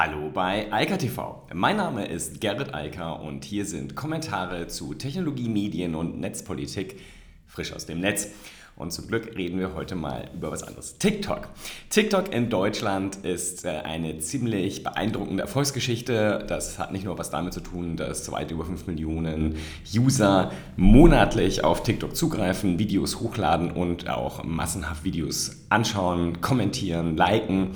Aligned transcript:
Hallo 0.00 0.30
bei 0.32 0.72
Eika 0.72 0.96
TV. 0.96 1.42
Mein 1.52 1.76
Name 1.76 2.06
ist 2.06 2.40
Gerrit 2.40 2.72
Eiker 2.72 3.18
und 3.20 3.44
hier 3.44 3.64
sind 3.64 3.96
Kommentare 3.96 4.68
zu 4.68 4.94
Technologie, 4.94 5.48
Medien 5.48 5.96
und 5.96 6.20
Netzpolitik 6.20 7.00
frisch 7.48 7.72
aus 7.72 7.84
dem 7.84 7.98
Netz. 7.98 8.28
Und 8.76 8.92
zum 8.92 9.08
Glück 9.08 9.34
reden 9.36 9.58
wir 9.58 9.74
heute 9.74 9.96
mal 9.96 10.30
über 10.32 10.52
was 10.52 10.62
anderes. 10.62 10.98
TikTok. 10.98 11.48
TikTok 11.90 12.32
in 12.32 12.48
Deutschland 12.48 13.16
ist 13.24 13.64
äh, 13.64 13.70
eine 13.70 14.20
ziemlich 14.20 14.84
beeindruckende 14.84 15.42
Erfolgsgeschichte. 15.42 16.44
Das 16.46 16.78
hat 16.78 16.92
nicht 16.92 17.04
nur 17.04 17.18
was 17.18 17.30
damit 17.30 17.52
zu 17.52 17.60
tun, 17.60 17.96
dass 17.96 18.30
weit 18.30 18.52
über 18.52 18.64
5 18.64 18.86
Millionen 18.86 19.56
User 19.92 20.52
monatlich 20.76 21.64
auf 21.64 21.82
TikTok 21.82 22.14
zugreifen, 22.14 22.78
Videos 22.78 23.18
hochladen 23.18 23.72
und 23.72 24.08
auch 24.08 24.44
massenhaft 24.44 25.02
Videos 25.02 25.56
anschauen, 25.70 26.40
kommentieren, 26.40 27.16
liken 27.16 27.72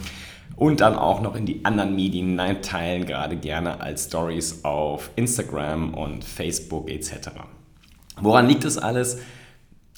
und 0.56 0.80
dann 0.80 0.96
auch 0.96 1.20
noch 1.20 1.34
in 1.34 1.46
die 1.46 1.64
anderen 1.64 1.94
Medien 1.94 2.28
hineinteilen, 2.28 3.06
gerade 3.06 3.36
gerne 3.36 3.80
als 3.80 4.04
Stories 4.04 4.64
auf 4.64 5.10
Instagram 5.16 5.94
und 5.94 6.24
Facebook 6.24 6.90
etc. 6.90 7.30
Woran 8.20 8.48
liegt 8.48 8.64
das 8.64 8.78
alles? 8.78 9.18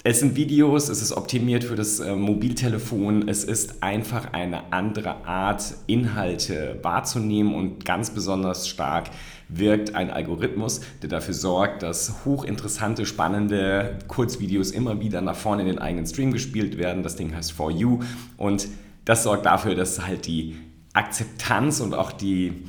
Es 0.06 0.20
sind 0.20 0.36
Videos, 0.36 0.90
es 0.90 1.00
ist 1.00 1.12
optimiert 1.12 1.64
für 1.64 1.76
das 1.76 1.98
äh, 1.98 2.14
Mobiltelefon, 2.14 3.26
es 3.26 3.42
ist 3.42 3.82
einfach 3.82 4.34
eine 4.34 4.70
andere 4.70 5.24
Art, 5.24 5.62
Inhalte 5.86 6.78
wahrzunehmen 6.82 7.54
und 7.54 7.86
ganz 7.86 8.10
besonders 8.10 8.68
stark 8.68 9.08
wirkt 9.48 9.94
ein 9.94 10.10
Algorithmus, 10.10 10.82
der 11.00 11.08
dafür 11.08 11.32
sorgt, 11.32 11.82
dass 11.82 12.26
hochinteressante, 12.26 13.06
spannende 13.06 13.98
Kurzvideos 14.06 14.72
immer 14.72 15.00
wieder 15.00 15.22
nach 15.22 15.36
vorne 15.36 15.62
in 15.62 15.68
den 15.68 15.78
eigenen 15.78 16.06
Stream 16.06 16.32
gespielt 16.32 16.76
werden. 16.76 17.02
Das 17.02 17.16
Ding 17.16 17.34
heißt 17.34 17.52
For 17.52 17.70
You 17.70 18.00
und 18.36 18.68
das 19.04 19.22
sorgt 19.22 19.46
dafür, 19.46 19.74
dass 19.74 20.06
halt 20.06 20.26
die 20.26 20.56
Akzeptanz 20.92 21.80
und 21.80 21.94
auch 21.94 22.12
die 22.12 22.64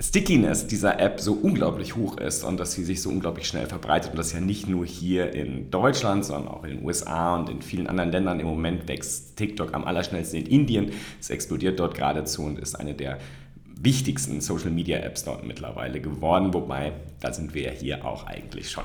Stickiness 0.00 0.68
dieser 0.68 1.00
App 1.00 1.18
so 1.18 1.32
unglaublich 1.32 1.96
hoch 1.96 2.18
ist 2.18 2.44
und 2.44 2.60
dass 2.60 2.72
sie 2.72 2.84
sich 2.84 3.02
so 3.02 3.10
unglaublich 3.10 3.48
schnell 3.48 3.66
verbreitet 3.66 4.12
und 4.12 4.16
das 4.16 4.32
ja 4.32 4.38
nicht 4.38 4.68
nur 4.68 4.86
hier 4.86 5.32
in 5.32 5.72
Deutschland, 5.72 6.24
sondern 6.24 6.46
auch 6.46 6.62
in 6.62 6.76
den 6.76 6.84
USA 6.84 7.34
und 7.34 7.50
in 7.50 7.62
vielen 7.62 7.88
anderen 7.88 8.12
Ländern. 8.12 8.38
Im 8.38 8.46
Moment 8.46 8.86
wächst 8.86 9.36
TikTok 9.36 9.74
am 9.74 9.84
allerschnellsten 9.84 10.40
in 10.40 10.46
Indien. 10.46 10.92
Es 11.20 11.30
explodiert 11.30 11.80
dort 11.80 11.96
geradezu 11.96 12.44
und 12.44 12.60
ist 12.60 12.76
eine 12.76 12.94
der 12.94 13.18
wichtigsten 13.80 14.40
Social 14.40 14.70
Media 14.70 14.98
Apps 14.98 15.24
dort 15.24 15.44
mittlerweile 15.44 16.00
geworden, 16.00 16.54
wobei 16.54 16.92
da 17.20 17.32
sind 17.32 17.54
wir 17.54 17.62
ja 17.62 17.70
hier 17.70 18.04
auch 18.04 18.24
eigentlich 18.26 18.70
schon. 18.70 18.84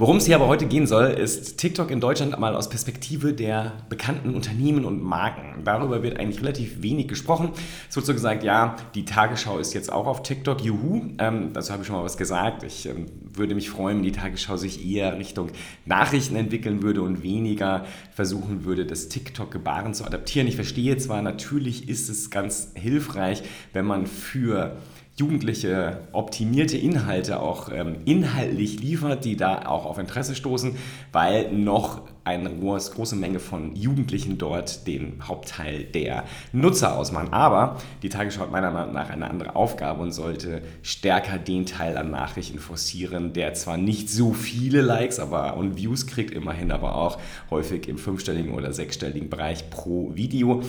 Worum 0.00 0.16
es 0.16 0.24
hier 0.24 0.36
aber 0.36 0.48
heute 0.48 0.64
gehen 0.64 0.86
soll, 0.86 1.08
ist 1.08 1.58
TikTok 1.58 1.90
in 1.90 2.00
Deutschland 2.00 2.38
mal 2.38 2.56
aus 2.56 2.70
Perspektive 2.70 3.34
der 3.34 3.74
bekannten 3.90 4.34
Unternehmen 4.34 4.86
und 4.86 5.02
Marken. 5.02 5.62
Darüber 5.62 6.02
wird 6.02 6.18
eigentlich 6.18 6.40
relativ 6.40 6.80
wenig 6.80 7.06
gesprochen. 7.06 7.50
Es 7.86 7.96
wird 7.96 8.06
so 8.06 8.14
gesagt, 8.14 8.42
ja, 8.42 8.76
die 8.94 9.04
Tagesschau 9.04 9.58
ist 9.58 9.74
jetzt 9.74 9.92
auch 9.92 10.06
auf 10.06 10.22
TikTok, 10.22 10.62
juhu. 10.62 11.02
Ähm, 11.18 11.52
dazu 11.52 11.74
habe 11.74 11.82
ich 11.82 11.86
schon 11.86 11.96
mal 11.96 12.02
was 12.02 12.16
gesagt. 12.16 12.62
Ich 12.62 12.86
ähm, 12.86 13.08
würde 13.34 13.54
mich 13.54 13.68
freuen, 13.68 13.98
wenn 13.98 14.04
die 14.04 14.12
Tagesschau 14.12 14.56
sich 14.56 14.90
eher 14.90 15.18
Richtung 15.18 15.50
Nachrichten 15.84 16.34
entwickeln 16.34 16.82
würde 16.82 17.02
und 17.02 17.22
weniger 17.22 17.84
versuchen 18.14 18.64
würde, 18.64 18.86
das 18.86 19.08
TikTok-Gebaren 19.10 19.92
zu 19.92 20.06
adaptieren. 20.06 20.48
Ich 20.48 20.56
verstehe 20.56 20.96
zwar, 20.96 21.20
natürlich 21.20 21.90
ist 21.90 22.08
es 22.08 22.30
ganz 22.30 22.72
hilfreich, 22.74 23.42
wenn 23.74 23.84
man 23.84 24.06
für 24.06 24.78
Jugendliche 25.20 25.98
optimierte 26.12 26.78
Inhalte 26.78 27.40
auch 27.40 27.68
ähm, 27.70 27.96
inhaltlich 28.06 28.80
liefert, 28.80 29.26
die 29.26 29.36
da 29.36 29.66
auch 29.66 29.84
auf 29.84 29.98
Interesse 29.98 30.34
stoßen, 30.34 30.76
weil 31.12 31.52
noch 31.52 32.00
eine 32.24 32.50
große 32.50 33.16
Menge 33.16 33.38
von 33.38 33.76
Jugendlichen 33.76 34.38
dort 34.38 34.86
den 34.86 35.20
Hauptteil 35.28 35.84
der 35.84 36.24
Nutzer 36.52 36.96
ausmachen. 36.96 37.34
Aber 37.34 37.76
die 38.02 38.08
Tagesschau 38.08 38.42
hat 38.42 38.50
meiner 38.50 38.70
Meinung 38.70 38.94
nach 38.94 39.10
eine 39.10 39.28
andere 39.28 39.56
Aufgabe 39.56 40.02
und 40.02 40.12
sollte 40.12 40.62
stärker 40.82 41.36
den 41.36 41.66
Teil 41.66 41.98
an 41.98 42.10
Nachrichten 42.10 42.58
forcieren, 42.58 43.34
der 43.34 43.52
zwar 43.52 43.76
nicht 43.76 44.08
so 44.08 44.32
viele 44.32 44.80
Likes 44.80 45.20
aber, 45.20 45.58
und 45.58 45.76
Views 45.76 46.06
kriegt, 46.06 46.30
immerhin 46.30 46.72
aber 46.72 46.94
auch 46.94 47.18
häufig 47.50 47.88
im 47.88 47.98
fünfstelligen 47.98 48.54
oder 48.54 48.72
sechsstelligen 48.72 49.28
Bereich 49.28 49.68
pro 49.68 50.12
Video 50.14 50.62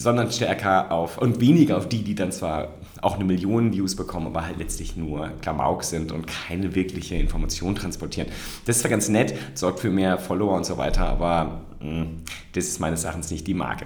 sondern 0.00 0.32
stärker 0.32 0.90
auf 0.90 1.18
und 1.18 1.40
weniger 1.40 1.76
auf 1.76 1.86
die, 1.86 2.02
die 2.02 2.14
dann 2.14 2.32
zwar 2.32 2.68
auch 3.02 3.16
eine 3.16 3.24
Million 3.24 3.72
Views 3.72 3.96
bekommen, 3.96 4.28
aber 4.28 4.46
halt 4.46 4.56
letztlich 4.56 4.96
nur 4.96 5.28
Klamauk 5.42 5.84
sind 5.84 6.10
und 6.10 6.26
keine 6.26 6.74
wirkliche 6.74 7.16
Information 7.16 7.74
transportieren. 7.74 8.28
Das 8.64 8.76
ist 8.76 8.82
zwar 8.82 8.90
ganz 8.90 9.10
nett, 9.10 9.34
sorgt 9.54 9.80
für 9.80 9.90
mehr 9.90 10.16
Follower 10.16 10.56
und 10.56 10.64
so 10.64 10.78
weiter, 10.78 11.06
aber 11.06 11.60
mh, 11.80 11.86
hm, 11.86 12.06
das 12.54 12.64
ist 12.64 12.80
meines 12.80 13.04
Erachtens 13.04 13.30
nicht 13.30 13.46
die 13.46 13.54
Marke. 13.54 13.84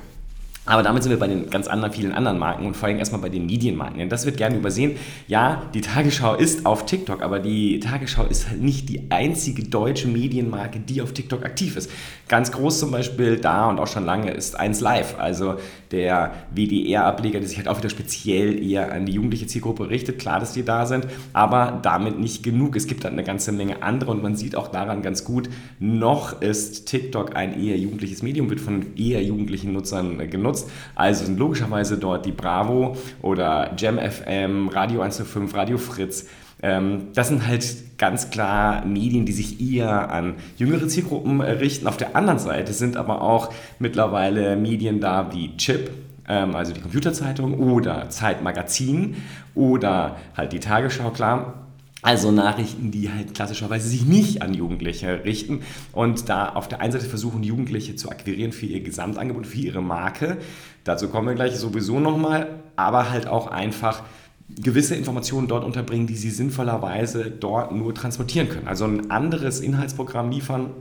Aber 0.67 0.83
damit 0.83 1.03
sind 1.03 1.11
wir 1.11 1.19
bei 1.19 1.29
den 1.29 1.51
ganz 1.51 1.67
anderen, 1.67 1.93
vielen 1.93 2.13
anderen 2.13 2.39
Marken 2.39 2.67
und 2.67 2.75
vor 2.75 2.89
allem 2.89 2.99
erstmal 2.99 3.21
bei 3.21 3.29
den 3.29 3.45
Medienmarken. 3.45 3.99
Denn 3.99 4.09
das 4.09 4.25
wird 4.25 4.39
gerne 4.39 4.57
übersehen. 4.57 4.93
Ja, 5.29 5.63
die 5.75 5.83
Tagesschau 5.83 6.35
ist 6.35 6.65
auf 6.65 6.87
TikTok, 6.87 7.23
aber 7.23 7.39
die 7.39 7.81
Tagesschau 7.81 8.25
ist 8.25 8.49
halt 8.49 8.63
nicht 8.63 8.89
die 8.89 9.11
einzige 9.11 9.65
deutsche 9.65 10.09
Medienmarke, 10.09 10.81
die 10.81 11.03
auf 11.03 11.13
TikTok 11.13 11.45
aktiv 11.45 11.77
ist. 11.77 11.91
Ganz 12.29 12.51
groß 12.51 12.79
zum 12.79 12.91
Beispiel 12.91 13.37
da 13.37 13.69
und 13.69 13.79
auch 13.79 13.87
schon 13.87 14.07
lange 14.07 14.31
ist 14.31 14.59
1 14.59 14.81
Live, 14.81 15.17
also 15.19 15.57
der 15.91 16.33
WDR-Ableger, 16.55 17.39
der 17.41 17.49
sich 17.49 17.59
halt 17.59 17.69
auch 17.69 17.77
wieder 17.77 17.91
speziell 17.91 18.61
eher 18.61 18.91
an 18.91 19.05
die 19.05 19.13
jugendliche 19.13 19.47
Zielgruppe 19.47 19.91
richtet. 19.91 20.19
Klar, 20.19 20.41
dass 20.41 20.55
die 20.55 20.65
da 20.65 20.87
sind, 20.87 21.07
aber 21.35 21.79
damit 21.83 22.19
nicht 22.19 22.43
genug. 22.43 22.75
Es 22.75 22.87
gibt 22.87 23.05
halt 23.05 23.13
eine 23.13 23.23
ganze 23.23 23.53
Menge 23.53 23.83
andere 23.83 24.11
und 24.13 24.23
man 24.23 24.35
sieht 24.35 24.57
auch 24.57 24.69
daran 24.69 25.03
ganz 25.03 25.25
gut, 25.25 25.51
noch 25.79 26.41
ist 26.41 26.87
TikTok 26.87 27.37
ein 27.37 27.63
eher 27.63 27.77
jugendliches 27.77 28.23
Medium, 28.23 28.49
wird 28.49 28.61
von 28.61 28.97
eher 28.97 29.23
jugendlichen 29.23 29.75
Nutzern 29.75 30.19
genutzt 30.31 30.54
benutzt. 30.55 30.71
Also 30.95 31.25
sind 31.25 31.39
logischerweise 31.39 31.99
dort 31.99 32.27
die 32.27 32.33
Bravo 32.33 32.97
oder 33.23 33.73
Jam 33.77 33.99
FM, 33.99 34.69
Radio 34.69 35.01
105, 35.01 35.55
Radio 35.55 35.79
Fritz. 35.79 36.27
Ähm, 36.63 37.09
das 37.15 37.29
sind 37.29 37.47
halt 37.47 37.99
ganz 37.99 38.31
klar 38.31 38.85
Medien, 38.87 39.27
die 39.27 39.33
sich 39.33 39.61
eher 39.61 40.11
an 40.11 40.35
jüngere 40.57 40.89
Zielgruppen 40.89 41.41
richten. 41.41 41.87
Auf 41.87 41.97
der 41.97 42.17
anderen 42.17 42.39
Seite 42.39 42.73
sind 42.73 42.97
aber 42.97 43.23
auch 43.23 43.53
mittlerweile 43.79 44.57
Medien 44.57 45.01
da 45.01 45.33
wie 45.33 45.57
Chip, 45.57 45.91
ähm, 46.29 46.55
also 46.55 46.73
die 46.73 46.81
Computerzeitung 46.81 47.59
oder 47.59 48.09
Zeitmagazin 48.09 49.17
oder 49.55 50.17
halt 50.37 50.53
die 50.53 50.61
Tagesschau, 50.61 51.11
klar 51.11 51.64
also 52.05 52.31
Nachrichten, 52.31 52.91
die 52.91 53.11
halt 53.11 53.33
klassischerweise 53.33 53.89
sich 53.89 54.05
nicht 54.05 54.43
an 54.43 54.53
Jugendliche 54.53 55.25
richten 55.25 55.63
und 55.93 56.29
da 56.29 56.51
auf 56.51 56.69
der 56.69 56.83
einen 56.83 56.93
Seite 56.93 57.07
versuchen, 57.07 57.43
Jugendliche 57.43 57.97
zu 57.97 58.11
akquirieren 58.11 58.53
für 58.53 58.67
ihr 58.67 58.83
Gesamtangebot, 58.83 59.47
für 59.47 59.59
ihre 59.59 59.81
Marke. 59.81 60.37
Dazu 60.85 61.09
kommen 61.09 61.29
wir 61.29 61.35
gleich 61.35 61.57
sowieso 61.57 62.01
nochmal, 62.01 62.61
aber 62.77 63.11
halt 63.11 63.27
auch 63.27 63.47
einfach 63.47 64.03
gewisse 64.51 64.95
Informationen 64.95 65.49
dort 65.49 65.65
unterbringen, 65.65 66.07
die 66.07 66.17
sie 66.17 66.29
sinnvollerweise 66.29 67.31
dort 67.31 67.73
nur 67.73 67.95
transportieren 67.95 68.51
können. 68.51 68.69
Also 68.69 68.85
ein 68.85 69.11
anderes 69.11 69.61
Inhaltsprogramm 69.61 70.31
liefern, 70.31 70.73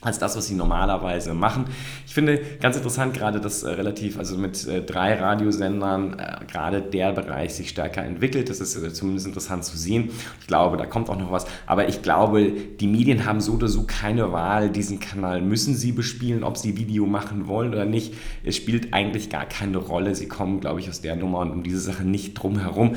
als 0.00 0.18
das, 0.18 0.36
was 0.36 0.46
sie 0.46 0.54
normalerweise 0.54 1.34
machen. 1.34 1.66
Ich 2.06 2.14
finde 2.14 2.40
ganz 2.60 2.76
interessant 2.76 3.14
gerade, 3.14 3.40
dass 3.40 3.62
äh, 3.62 3.70
relativ, 3.70 4.18
also 4.18 4.36
mit 4.38 4.66
äh, 4.66 4.82
drei 4.82 5.14
Radiosendern 5.14 6.18
äh, 6.18 6.44
gerade 6.50 6.80
der 6.80 7.12
Bereich 7.12 7.54
sich 7.54 7.68
stärker 7.68 8.02
entwickelt. 8.02 8.48
Das 8.48 8.60
ist 8.60 8.76
äh, 8.76 8.92
zumindest 8.92 9.26
interessant 9.26 9.64
zu 9.64 9.76
sehen. 9.76 10.10
Ich 10.40 10.46
glaube, 10.46 10.78
da 10.78 10.86
kommt 10.86 11.10
auch 11.10 11.18
noch 11.18 11.30
was. 11.30 11.46
Aber 11.66 11.88
ich 11.88 12.02
glaube, 12.02 12.52
die 12.80 12.86
Medien 12.86 13.26
haben 13.26 13.40
so 13.40 13.52
oder 13.52 13.68
so 13.68 13.84
keine 13.86 14.32
Wahl. 14.32 14.70
Diesen 14.70 15.00
Kanal 15.00 15.42
müssen 15.42 15.74
sie 15.74 15.92
bespielen, 15.92 16.44
ob 16.44 16.56
sie 16.56 16.78
Video 16.78 17.04
machen 17.04 17.46
wollen 17.46 17.72
oder 17.72 17.84
nicht. 17.84 18.14
Es 18.42 18.56
spielt 18.56 18.94
eigentlich 18.94 19.28
gar 19.28 19.44
keine 19.44 19.78
Rolle. 19.78 20.14
Sie 20.14 20.28
kommen, 20.28 20.60
glaube 20.60 20.80
ich, 20.80 20.88
aus 20.88 21.02
der 21.02 21.16
Nummer 21.16 21.40
und 21.40 21.50
um 21.50 21.62
diese 21.62 21.80
Sache 21.80 22.04
nicht 22.04 22.34
drum 22.34 22.58
herum. 22.58 22.96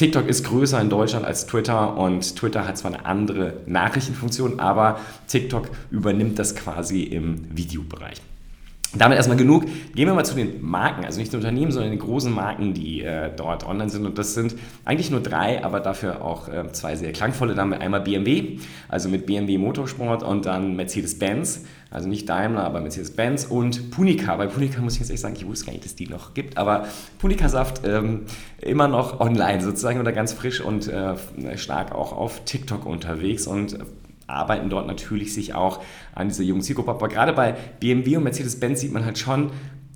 TikTok 0.00 0.28
ist 0.28 0.46
größer 0.46 0.80
in 0.80 0.88
Deutschland 0.88 1.26
als 1.26 1.44
Twitter 1.44 1.94
und 1.98 2.34
Twitter 2.34 2.66
hat 2.66 2.78
zwar 2.78 2.94
eine 2.94 3.04
andere 3.04 3.60
Nachrichtenfunktion, 3.66 4.58
aber 4.58 4.98
TikTok 5.28 5.68
übernimmt 5.90 6.38
das 6.38 6.56
quasi 6.56 7.02
im 7.02 7.54
Videobereich. 7.54 8.16
Damit 8.92 9.18
erstmal 9.18 9.36
genug. 9.36 9.66
Gehen 9.94 10.08
wir 10.08 10.14
mal 10.14 10.24
zu 10.24 10.34
den 10.34 10.60
Marken, 10.62 11.04
also 11.04 11.20
nicht 11.20 11.32
den 11.32 11.38
Unternehmen, 11.38 11.70
sondern 11.70 11.92
den 11.92 12.00
großen 12.00 12.32
Marken, 12.32 12.74
die 12.74 13.02
äh, 13.02 13.30
dort 13.36 13.64
online 13.64 13.88
sind. 13.88 14.04
Und 14.04 14.18
das 14.18 14.34
sind 14.34 14.56
eigentlich 14.84 15.12
nur 15.12 15.20
drei, 15.20 15.64
aber 15.64 15.78
dafür 15.78 16.24
auch 16.24 16.48
äh, 16.48 16.72
zwei 16.72 16.96
sehr 16.96 17.12
klangvolle. 17.12 17.54
Wir 17.54 17.80
einmal 17.80 18.00
BMW, 18.00 18.58
also 18.88 19.08
mit 19.08 19.26
BMW 19.26 19.58
Motorsport 19.58 20.24
und 20.24 20.44
dann 20.44 20.74
Mercedes-Benz, 20.74 21.66
also 21.90 22.08
nicht 22.08 22.28
Daimler, 22.28 22.64
aber 22.64 22.80
Mercedes-Benz 22.80 23.44
und 23.44 23.92
Punica. 23.92 24.34
Bei 24.34 24.48
Punica 24.48 24.80
muss 24.80 24.94
ich 24.94 25.00
jetzt 25.00 25.10
echt 25.10 25.20
sagen, 25.20 25.36
ich 25.36 25.46
wusste 25.46 25.66
gar 25.66 25.72
nicht, 25.72 25.84
dass 25.84 25.94
die 25.94 26.08
noch 26.08 26.34
gibt, 26.34 26.58
aber 26.58 26.86
Punica-Saft 27.18 27.82
ähm, 27.84 28.22
immer 28.60 28.88
noch 28.88 29.20
online 29.20 29.60
sozusagen 29.62 30.00
oder 30.00 30.10
ganz 30.10 30.32
frisch 30.32 30.60
und 30.60 30.88
äh, 30.88 31.14
stark 31.56 31.94
auch 31.94 32.12
auf 32.12 32.44
TikTok 32.44 32.86
unterwegs 32.86 33.46
und 33.46 33.78
arbeiten 34.30 34.70
dort 34.70 34.86
natürlich 34.86 35.34
sich 35.34 35.54
auch 35.54 35.82
an 36.14 36.28
dieser 36.28 36.42
jungen 36.42 36.62
Zielgruppe. 36.62 36.90
Aber 36.90 37.08
gerade 37.08 37.32
bei 37.32 37.54
BMW 37.80 38.16
und 38.16 38.24
Mercedes-Benz 38.24 38.80
sieht 38.80 38.92
man 38.92 39.04
halt 39.04 39.18
schon, 39.18 39.50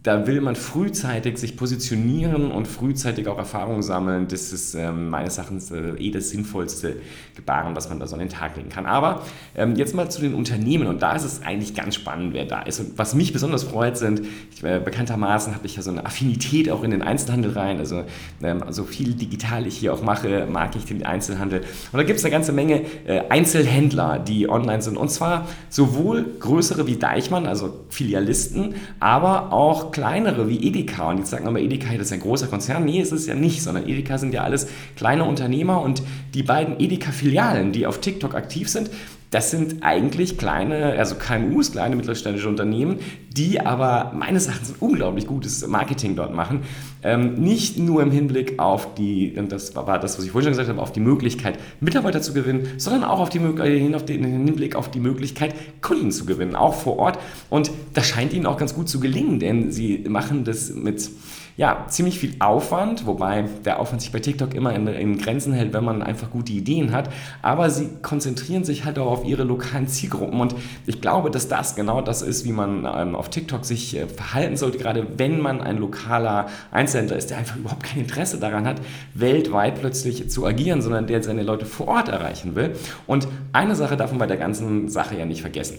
da 0.04 0.26
will 0.26 0.42
man 0.42 0.54
frühzeitig 0.54 1.38
sich 1.38 1.56
positionieren 1.56 2.50
und 2.50 2.68
frühzeitig 2.68 3.26
auch 3.26 3.38
Erfahrungen 3.38 3.82
sammeln. 3.82 4.28
Das 4.28 4.52
ist 4.52 4.74
ähm, 4.74 5.08
meines 5.08 5.38
Erachtens 5.38 5.70
äh, 5.70 5.94
eh 5.96 6.10
das 6.10 6.28
sinnvollste 6.28 6.96
Gebaren, 7.34 7.74
was 7.74 7.88
man 7.88 8.00
da 8.00 8.06
so 8.06 8.14
an 8.14 8.20
den 8.20 8.28
Tag 8.28 8.54
legen 8.58 8.68
kann. 8.68 8.84
Aber 8.84 9.22
ähm, 9.56 9.76
jetzt 9.76 9.94
mal 9.94 10.10
zu 10.10 10.20
den 10.20 10.34
Unternehmen 10.34 10.88
und 10.88 11.00
da 11.00 11.16
ist 11.16 11.24
es 11.24 11.40
eigentlich 11.40 11.74
ganz 11.74 11.94
spannend, 11.94 12.34
wer 12.34 12.44
da 12.44 12.60
ist. 12.60 12.80
Und 12.80 12.98
was 12.98 13.14
mich 13.14 13.32
besonders 13.32 13.64
freut, 13.64 13.96
sind, 13.96 14.20
ich, 14.54 14.62
äh, 14.62 14.78
bekanntermaßen 14.78 15.54
habe 15.54 15.64
ich 15.64 15.76
ja 15.76 15.82
so 15.82 15.90
eine 15.90 16.04
Affinität 16.04 16.70
auch 16.70 16.84
in 16.84 16.90
den 16.90 17.00
Einzelhandel 17.00 17.52
rein. 17.52 17.78
Also 17.78 18.04
ähm, 18.42 18.62
so 18.68 18.84
viel 18.84 19.14
digital 19.14 19.66
ich 19.66 19.78
hier 19.78 19.94
auch 19.94 20.02
mache, 20.02 20.46
mag 20.52 20.76
ich 20.76 20.84
den 20.84 21.06
Einzelhandel. 21.06 21.60
Und 21.92 21.96
da 21.96 22.02
gibt 22.02 22.18
es 22.18 22.24
eine 22.26 22.32
ganze 22.32 22.52
Menge 22.52 22.82
äh, 23.06 23.22
Einzelhändler, 23.30 24.18
die 24.18 24.50
online 24.50 24.82
sind. 24.82 24.98
Und 24.98 25.10
zwar 25.10 25.48
sowohl 25.70 26.26
größere 26.40 26.86
wie 26.86 26.96
Deichmann, 26.96 27.46
also 27.46 27.86
Filialisten, 27.88 28.74
aber 29.00 29.50
auch 29.50 29.93
kleinere 29.94 30.48
wie 30.48 30.56
Edeka. 30.66 31.08
Und 31.08 31.18
jetzt 31.18 31.30
sagen 31.30 31.44
wir 31.44 31.52
mal, 31.52 31.62
Edeka 31.62 31.92
das 31.96 32.08
ist 32.08 32.12
ein 32.12 32.20
großer 32.20 32.48
Konzern. 32.48 32.84
Nee, 32.84 33.00
ist 33.00 33.12
es 33.12 33.26
ja 33.26 33.34
nicht, 33.36 33.62
sondern 33.62 33.88
Edeka 33.88 34.18
sind 34.18 34.34
ja 34.34 34.42
alles 34.42 34.66
kleine 34.96 35.24
Unternehmer 35.24 35.80
und 35.80 36.02
die 36.34 36.42
beiden 36.42 36.80
Edeka-Filialen, 36.80 37.70
die 37.70 37.86
auf 37.86 38.00
TikTok 38.00 38.34
aktiv 38.34 38.68
sind, 38.68 38.90
das 39.34 39.50
sind 39.50 39.82
eigentlich 39.82 40.38
kleine, 40.38 40.96
also 40.96 41.16
KMUs, 41.16 41.72
kleine 41.72 41.96
mittelständische 41.96 42.48
Unternehmen, 42.48 43.00
die 43.36 43.60
aber 43.60 44.12
meines 44.14 44.46
Erachtens 44.46 44.70
ein 44.70 44.76
unglaublich 44.78 45.26
gutes 45.26 45.66
Marketing 45.66 46.14
dort 46.14 46.32
machen. 46.32 46.60
Ähm, 47.02 47.34
nicht 47.34 47.76
nur 47.76 48.00
im 48.02 48.12
Hinblick 48.12 48.60
auf 48.60 48.94
die, 48.94 49.34
und 49.36 49.50
das 49.50 49.74
war 49.74 49.98
das, 49.98 50.16
was 50.16 50.24
ich 50.24 50.30
vorhin 50.30 50.44
schon 50.44 50.52
gesagt 50.52 50.68
habe, 50.68 50.80
auf 50.80 50.92
die 50.92 51.00
Möglichkeit, 51.00 51.58
Mitarbeiter 51.80 52.22
zu 52.22 52.32
gewinnen, 52.32 52.68
sondern 52.76 53.02
auch 53.02 53.18
auf, 53.18 53.28
die, 53.28 53.38
äh, 53.38 53.94
auf 53.96 54.04
den 54.04 54.22
Hinblick 54.22 54.76
auf 54.76 54.88
die 54.88 55.00
Möglichkeit, 55.00 55.56
Kunden 55.82 56.12
zu 56.12 56.26
gewinnen, 56.26 56.54
auch 56.54 56.74
vor 56.74 56.96
Ort. 57.00 57.18
Und 57.50 57.72
das 57.92 58.06
scheint 58.06 58.32
ihnen 58.34 58.46
auch 58.46 58.56
ganz 58.56 58.72
gut 58.72 58.88
zu 58.88 59.00
gelingen, 59.00 59.40
denn 59.40 59.72
sie 59.72 60.04
machen 60.08 60.44
das 60.44 60.72
mit 60.72 61.10
ja, 61.56 61.86
ziemlich 61.88 62.18
viel 62.18 62.34
Aufwand, 62.40 63.06
wobei 63.06 63.44
der 63.64 63.78
Aufwand 63.78 64.02
sich 64.02 64.10
bei 64.10 64.18
TikTok 64.18 64.54
immer 64.54 64.74
in, 64.74 64.88
in, 64.88 65.18
Grenzen 65.18 65.52
hält, 65.52 65.72
wenn 65.72 65.84
man 65.84 66.02
einfach 66.02 66.30
gute 66.30 66.52
Ideen 66.52 66.90
hat. 66.90 67.10
Aber 67.42 67.70
sie 67.70 67.90
konzentrieren 68.02 68.64
sich 68.64 68.84
halt 68.84 68.98
auch 68.98 69.10
auf 69.10 69.24
ihre 69.24 69.44
lokalen 69.44 69.86
Zielgruppen. 69.86 70.40
Und 70.40 70.56
ich 70.86 71.00
glaube, 71.00 71.30
dass 71.30 71.46
das 71.46 71.76
genau 71.76 72.00
das 72.00 72.22
ist, 72.22 72.44
wie 72.44 72.50
man 72.50 72.88
ähm, 72.92 73.14
auf 73.14 73.28
TikTok 73.28 73.64
sich 73.64 73.96
äh, 73.96 74.08
verhalten 74.08 74.56
sollte, 74.56 74.78
gerade 74.78 75.06
wenn 75.16 75.40
man 75.40 75.60
ein 75.60 75.78
lokaler 75.78 76.46
Einzelhändler 76.72 77.16
ist, 77.16 77.30
der 77.30 77.38
einfach 77.38 77.56
überhaupt 77.56 77.84
kein 77.84 78.00
Interesse 78.00 78.38
daran 78.40 78.66
hat, 78.66 78.80
weltweit 79.14 79.78
plötzlich 79.78 80.28
zu 80.30 80.44
agieren, 80.46 80.82
sondern 80.82 81.06
der 81.06 81.22
seine 81.22 81.44
Leute 81.44 81.66
vor 81.66 81.86
Ort 81.86 82.08
erreichen 82.08 82.56
will. 82.56 82.74
Und 83.06 83.28
eine 83.52 83.76
Sache 83.76 83.96
darf 83.96 84.10
man 84.10 84.18
bei 84.18 84.26
der 84.26 84.38
ganzen 84.38 84.88
Sache 84.88 85.16
ja 85.16 85.24
nicht 85.24 85.42
vergessen. 85.42 85.78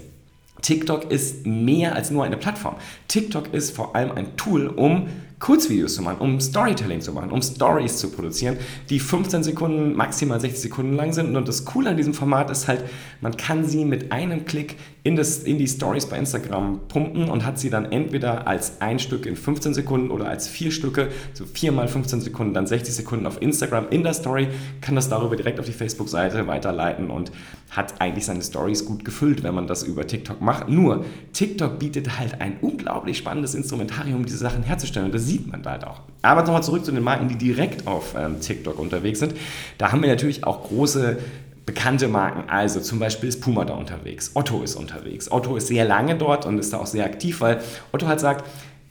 TikTok 0.62 1.12
ist 1.12 1.46
mehr 1.46 1.96
als 1.96 2.12
nur 2.12 2.24
eine 2.24 2.38
Plattform. 2.38 2.76
TikTok 3.10 3.54
ist 3.54 3.76
vor 3.76 3.94
allem 3.96 4.12
ein 4.14 4.38
Tool, 4.38 4.68
um 4.68 5.08
Kurzvideos 5.40 5.96
zu 5.96 6.02
machen, 6.02 6.18
um 6.20 6.40
Storytelling 6.40 7.02
zu 7.02 7.12
machen, 7.12 7.32
um 7.32 7.42
Stories 7.42 7.98
zu 7.98 8.10
produzieren, 8.10 8.58
die 8.90 9.00
15 9.00 9.44
Sekunden, 9.44 9.94
maximal 9.94 10.40
60 10.40 10.62
Sekunden 10.62 10.96
lang 10.96 11.12
sind. 11.12 11.36
Und 11.36 11.48
das 11.48 11.66
Coole 11.66 11.90
an 11.90 11.98
diesem 11.98 12.14
Format 12.14 12.50
ist 12.50 12.68
halt, 12.68 12.84
man 13.22 13.36
kann 13.36 13.66
sie 13.66 13.84
mit 13.84 14.12
einem 14.12 14.46
Klick 14.46 14.78
in, 15.04 15.16
das, 15.16 15.40
in 15.44 15.60
die 15.60 15.68
Stories 15.68 16.08
bei 16.08 16.18
Instagram 16.18 16.80
pumpen 16.88 17.30
und 17.30 17.46
hat 17.46 17.60
sie 17.60 17.70
dann 17.70 17.92
entweder 17.92 18.48
als 18.48 18.82
ein 18.82 18.98
Stück 18.98 19.26
in 19.26 19.36
15 19.36 19.74
Sekunden 19.74 20.10
oder 20.10 20.28
als 20.28 20.48
vier 20.48 20.72
Stücke, 20.72 21.10
so 21.34 21.46
viermal 21.46 21.88
15 21.88 22.22
Sekunden, 22.22 22.54
dann 22.54 22.66
60 22.66 22.96
Sekunden 22.96 23.28
auf 23.28 23.42
Instagram 23.42 23.90
in 23.90 24.04
der 24.04 24.14
Story, 24.14 24.48
kann 24.82 24.96
das 24.96 25.10
darüber 25.10 25.36
direkt 25.36 25.60
auf 25.60 25.66
die 25.66 25.74
Facebook-Seite 25.74 26.48
weiterleiten 26.48 27.12
und 27.12 27.32
hat 27.70 28.02
eigentlich 28.02 28.26
seine 28.26 28.42
Stories 28.42 28.86
gut 28.86 29.06
gefüllt, 29.06 29.44
wenn 29.44 29.54
man 29.54 29.68
das 29.68 29.84
über 29.84 30.08
TikTok 30.08 30.42
macht. 30.42 30.70
Nur, 30.70 31.06
TikTok 31.34 31.78
bietet 31.78 32.18
halt 32.18 32.42
ein 32.42 32.58
unglaublich 32.62 33.18
spannendes 33.18 33.54
Instrumentarium, 33.54 34.20
um 34.20 34.26
diese 34.26 34.38
Sachen 34.38 34.64
herzustellen. 34.64 35.08
Und 35.08 35.14
das 35.14 35.25
sieht 35.26 35.52
man 35.52 35.64
da 35.64 35.72
halt 35.72 35.86
auch. 35.86 36.02
Aber 36.22 36.42
nochmal 36.44 36.64
zurück 36.64 36.86
zu 36.86 36.92
den 36.92 37.04
Marken, 37.04 37.28
die 37.28 37.36
direkt 37.36 37.88
auf 37.88 38.16
ähm, 38.18 38.40
TikTok 38.40 38.80
unterwegs 38.80 39.20
sind. 39.20 39.36
Da 39.78 39.92
haben 39.92 40.02
wir 40.02 40.10
natürlich 40.10 40.44
auch 40.44 40.64
große 40.64 41.18
bekannte 41.66 42.08
Marken. 42.08 42.50
Also 42.50 42.80
zum 42.80 43.00
Beispiel 43.00 43.30
ist 43.30 43.42
Puma 43.42 43.66
da 43.66 43.74
unterwegs, 43.74 44.32
Otto 44.36 44.62
ist 44.62 44.76
unterwegs. 44.76 45.32
Otto 45.32 45.56
ist 45.56 45.68
sehr 45.68 45.86
lange 45.86 46.16
dort 46.16 46.46
und 46.46 46.60
ist 46.60 46.74
da 46.74 46.78
auch 46.78 46.86
sehr 46.86 47.06
aktiv, 47.06 47.42
weil 47.42 47.62
Otto 47.92 48.08
halt 48.08 48.20
sagt, 48.20 48.46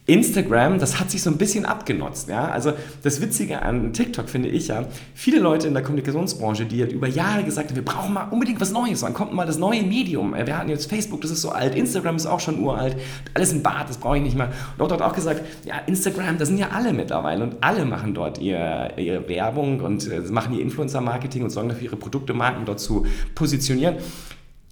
Instagram, 0.06 0.78
das 0.78 1.00
hat 1.00 1.10
sich 1.10 1.22
so 1.22 1.30
ein 1.30 1.38
bisschen 1.38 1.64
abgenutzt. 1.64 2.28
Ja? 2.28 2.48
Also 2.48 2.74
das 3.02 3.22
Witzige 3.22 3.62
an 3.62 3.94
TikTok 3.94 4.28
finde 4.28 4.50
ich 4.50 4.68
ja, 4.68 4.84
viele 5.14 5.38
Leute 5.38 5.66
in 5.66 5.72
der 5.72 5.82
Kommunikationsbranche, 5.82 6.66
die 6.66 6.82
halt 6.82 6.92
über 6.92 7.08
Jahre 7.08 7.42
gesagt 7.42 7.70
haben, 7.70 7.76
wir 7.76 7.84
brauchen 7.84 8.12
mal 8.12 8.28
unbedingt 8.30 8.60
was 8.60 8.70
Neues, 8.70 9.00
wann 9.00 9.14
kommt 9.14 9.32
mal 9.32 9.46
das 9.46 9.56
neue 9.56 9.82
Medium? 9.82 10.34
Wir 10.34 10.58
hatten 10.58 10.68
jetzt 10.68 10.90
Facebook, 10.90 11.22
das 11.22 11.30
ist 11.30 11.40
so 11.40 11.50
alt, 11.50 11.74
Instagram 11.74 12.16
ist 12.16 12.26
auch 12.26 12.40
schon 12.40 12.60
uralt, 12.60 12.96
alles 13.32 13.52
ein 13.52 13.62
Bad, 13.62 13.88
das 13.88 13.96
brauche 13.96 14.18
ich 14.18 14.22
nicht 14.22 14.36
mehr. 14.36 14.52
Und 14.76 14.84
Otto 14.84 14.94
hat 14.94 15.02
auch 15.02 15.14
gesagt, 15.14 15.40
ja, 15.64 15.76
Instagram, 15.86 16.36
da 16.36 16.44
sind 16.44 16.58
ja 16.58 16.68
alle 16.74 16.92
mittlerweile 16.92 17.42
und 17.42 17.56
alle 17.62 17.86
machen 17.86 18.12
dort 18.12 18.38
ihr, 18.38 18.92
ihre 18.98 19.26
Werbung 19.26 19.80
und 19.80 20.10
äh, 20.10 20.20
machen 20.20 20.54
ihr 20.54 20.60
Influencer-Marketing 20.60 21.44
und 21.44 21.50
sorgen 21.50 21.70
dafür, 21.70 21.84
ihre 21.84 21.96
Produkte, 21.96 22.34
Marken 22.34 22.66
dort 22.66 22.80
zu 22.80 23.06
positionieren 23.34 23.96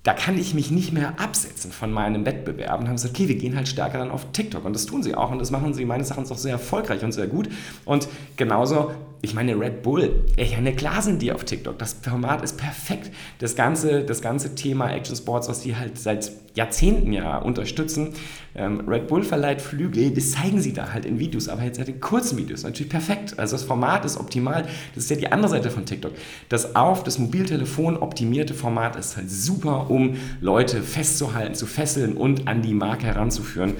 da 0.02 0.14
kann 0.14 0.36
ich 0.36 0.52
mich 0.52 0.70
nicht 0.70 0.92
mehr 0.92 1.20
absetzen 1.20 1.70
von 1.70 1.92
meinem 1.92 2.26
Wettbewerb 2.26 2.80
und 2.80 2.88
haben 2.88 2.96
gesagt, 2.96 3.14
okay, 3.14 3.28
wir 3.28 3.36
gehen 3.36 3.54
halt 3.54 3.68
stärker 3.68 3.98
dann 3.98 4.10
auf 4.10 4.26
TikTok. 4.32 4.64
Und 4.64 4.74
das 4.74 4.86
tun 4.86 5.02
sie 5.02 5.14
auch. 5.14 5.30
Und 5.30 5.38
das 5.38 5.52
machen 5.52 5.74
sie 5.74 5.84
meines 5.84 6.10
Erachtens 6.10 6.32
auch 6.32 6.38
sehr 6.38 6.52
erfolgreich 6.52 7.04
und 7.04 7.12
sehr 7.12 7.28
gut. 7.28 7.48
Und 7.84 8.08
genauso 8.36 8.90
ich 9.24 9.34
meine, 9.34 9.58
Red 9.58 9.84
Bull, 9.84 10.24
ja, 10.36 10.60
ne, 10.60 10.74
klar 10.74 11.00
sind 11.00 11.22
die 11.22 11.30
auf 11.30 11.44
TikTok. 11.44 11.78
Das 11.78 11.96
Format 12.02 12.42
ist 12.42 12.56
perfekt. 12.56 13.12
Das 13.38 13.54
ganze, 13.54 14.02
das 14.02 14.20
ganze 14.20 14.56
Thema 14.56 14.92
Action 14.92 15.14
Sports, 15.14 15.48
was 15.48 15.60
die 15.60 15.76
halt 15.76 15.96
seit 15.96 16.32
Jahrzehnten 16.54 17.12
ja 17.12 17.38
unterstützen. 17.38 18.14
Ähm, 18.56 18.80
Red 18.88 19.06
Bull 19.06 19.22
verleiht 19.22 19.62
Flügel, 19.62 20.10
das 20.10 20.32
zeigen 20.32 20.60
sie 20.60 20.72
da 20.72 20.92
halt 20.92 21.04
in 21.04 21.20
Videos, 21.20 21.48
aber 21.48 21.62
jetzt 21.62 21.78
halt 21.78 21.88
in 21.88 22.00
kurzen 22.00 22.36
Videos. 22.36 22.64
Natürlich 22.64 22.90
perfekt. 22.90 23.38
Also 23.38 23.54
das 23.54 23.62
Format 23.62 24.04
ist 24.04 24.18
optimal. 24.18 24.66
Das 24.96 25.04
ist 25.04 25.10
ja 25.10 25.16
die 25.16 25.30
andere 25.30 25.50
Seite 25.50 25.70
von 25.70 25.86
TikTok. 25.86 26.12
Das 26.48 26.74
auf 26.74 27.04
das 27.04 27.20
Mobiltelefon 27.20 27.98
optimierte 27.98 28.54
Format 28.54 28.96
ist 28.96 29.16
halt 29.16 29.30
super, 29.30 29.88
um 29.88 30.16
Leute 30.40 30.82
festzuhalten, 30.82 31.54
zu 31.54 31.66
fesseln 31.66 32.16
und 32.16 32.48
an 32.48 32.60
die 32.60 32.74
Marke 32.74 33.06
heranzuführen. 33.06 33.74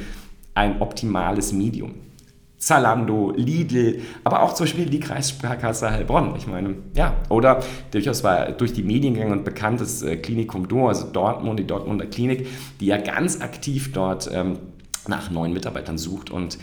Ein 0.55 0.81
optimales 0.81 1.53
Medium. 1.53 1.95
Zalando, 2.63 3.33
Lidl, 3.35 4.03
aber 4.23 4.45
auch 4.45 4.55
zum 4.55 4.67
Beispiel 4.67 4.87
die 4.87 5.01
Kreissparkasse 5.01 5.91
Heilbronn. 5.91 6.37
Ich 6.37 6.47
meine, 6.47 6.77
ja, 6.95 7.17
oder 7.29 7.61
durchaus 7.91 8.23
war 8.23 8.53
durch 8.53 8.73
die 8.73 8.85
Medien 8.85 9.33
und 9.33 9.45
bekanntes 9.45 10.03
äh, 10.03 10.17
Klinikum 10.17 10.69
Do, 10.69 10.87
also 10.87 11.09
Dortmund, 11.09 11.59
die 11.59 11.67
Dortmunder 11.67 12.07
Klinik, 12.07 12.47
die 12.79 12.87
ja 12.87 12.99
ganz 12.99 13.41
aktiv 13.41 13.91
dort 13.93 14.31
ähm, 14.33 14.59
nach 15.09 15.31
neuen 15.31 15.53
Mitarbeitern 15.53 15.99
sucht 15.99 16.31
und 16.31 16.59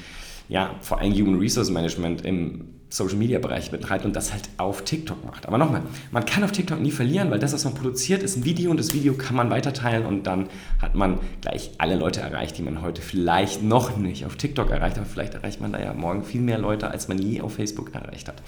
ja, 0.47 0.75
vor 0.81 1.00
allem 1.00 1.13
Human 1.13 1.39
Resource 1.39 1.69
Management 1.69 2.25
im 2.25 2.80
Social 2.89 3.18
Media 3.18 3.38
Bereich 3.38 3.69
betreibt 3.69 4.03
und 4.03 4.15
das 4.15 4.33
halt 4.33 4.50
auf 4.57 4.83
TikTok 4.83 5.24
macht. 5.24 5.47
Aber 5.47 5.59
nochmal, 5.59 5.83
man 6.12 6.25
kann 6.25 6.44
auf 6.44 6.51
TikTok 6.51 6.80
nie 6.80 6.89
verlieren, 6.89 7.30
weil 7.30 7.38
das, 7.38 7.53
was 7.53 7.63
man 7.63 7.75
produziert, 7.75 8.24
ist 8.24 8.36
ein 8.36 8.45
Video 8.45 8.71
und 8.71 8.77
das 8.77 8.94
Video 8.94 9.13
kann 9.13 9.36
man 9.36 9.51
weiterteilen 9.51 10.07
und 10.07 10.24
dann 10.24 10.50
hat 10.81 10.95
man 10.95 11.19
gleich 11.41 11.69
alle 11.77 11.95
Leute 11.95 12.21
erreicht, 12.21 12.57
die 12.57 12.63
man 12.63 12.81
heute 12.81 13.03
vielleicht 13.03 13.62
noch 13.62 13.95
nicht 13.95 14.25
auf 14.25 14.38
TikTok 14.38 14.71
erreicht, 14.71 14.97
aber 14.97 15.06
vielleicht 15.06 15.36
erreicht 15.36 15.62
man 15.62 15.71
da 15.71 15.80
ja 15.80 15.94
morgen 15.94 16.24
viel 16.24 16.41
mehr 16.41 16.57
Leute, 16.57 16.89
als 16.89 17.07
man 17.07 17.19
je 17.19 17.41
auf 17.41 17.53
Facebook 17.53 17.94
erreicht 17.94 18.27
hat. 18.27 18.41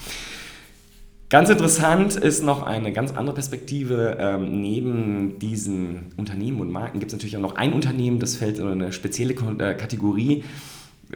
Ganz 1.31 1.49
interessant 1.49 2.17
ist 2.17 2.43
noch 2.43 2.63
eine 2.63 2.91
ganz 2.91 3.13
andere 3.13 3.33
Perspektive. 3.33 4.17
Ähm, 4.19 4.61
neben 4.61 5.39
diesen 5.39 6.11
Unternehmen 6.17 6.59
und 6.59 6.69
Marken 6.69 7.00
gibt 7.00 7.13
es 7.13 7.17
natürlich 7.17 7.38
auch 7.38 7.41
noch 7.41 7.55
ein 7.55 7.71
Unternehmen, 7.71 8.19
das 8.19 8.35
fällt 8.35 8.59
in 8.59 8.67
eine 8.67 8.91
spezielle 8.91 9.33
äh, 9.33 9.73
Kategorie 9.75 10.43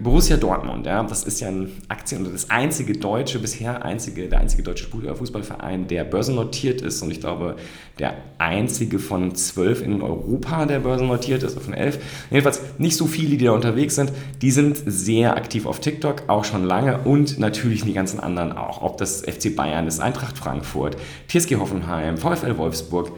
Borussia 0.01 0.35
Dortmund, 0.35 0.85
ja, 0.85 1.01
das 1.03 1.23
ist 1.23 1.39
ja 1.39 1.47
ein 1.47 1.71
Aktien- 1.87 2.21
oder 2.21 2.31
das 2.31 2.49
einzige 2.49 2.93
deutsche, 2.93 3.39
bisher 3.39 3.85
einzige, 3.85 4.27
der 4.27 4.39
einzige 4.39 4.61
deutsche 4.61 4.87
Fußballverein, 4.87 5.87
der 5.87 6.03
börsennotiert 6.03 6.81
ist 6.81 7.01
und 7.01 7.11
ich 7.11 7.21
glaube, 7.21 7.55
der 7.97 8.15
einzige 8.37 8.99
von 8.99 9.35
zwölf 9.35 9.81
in 9.81 10.01
Europa, 10.01 10.65
der 10.65 10.79
börsennotiert 10.79 11.43
ist, 11.43 11.57
von 11.57 11.73
elf. 11.73 11.99
Jedenfalls 12.29 12.61
nicht 12.77 12.97
so 12.97 13.05
viele, 13.05 13.37
die 13.37 13.45
da 13.45 13.51
unterwegs 13.51 13.95
sind. 13.95 14.11
Die 14.41 14.51
sind 14.51 14.77
sehr 14.85 15.37
aktiv 15.37 15.65
auf 15.65 15.79
TikTok, 15.79 16.23
auch 16.27 16.43
schon 16.43 16.65
lange 16.65 16.99
und 16.99 17.39
natürlich 17.39 17.83
die 17.83 17.93
ganzen 17.93 18.19
anderen 18.19 18.51
auch. 18.51 18.81
Ob 18.81 18.97
das 18.97 19.21
FC 19.21 19.55
Bayern 19.55 19.87
ist, 19.87 20.01
Eintracht 20.01 20.37
Frankfurt, 20.37 20.97
TSG 21.29 21.55
Hoffenheim, 21.55 22.17
VfL 22.17 22.57
Wolfsburg, 22.57 23.11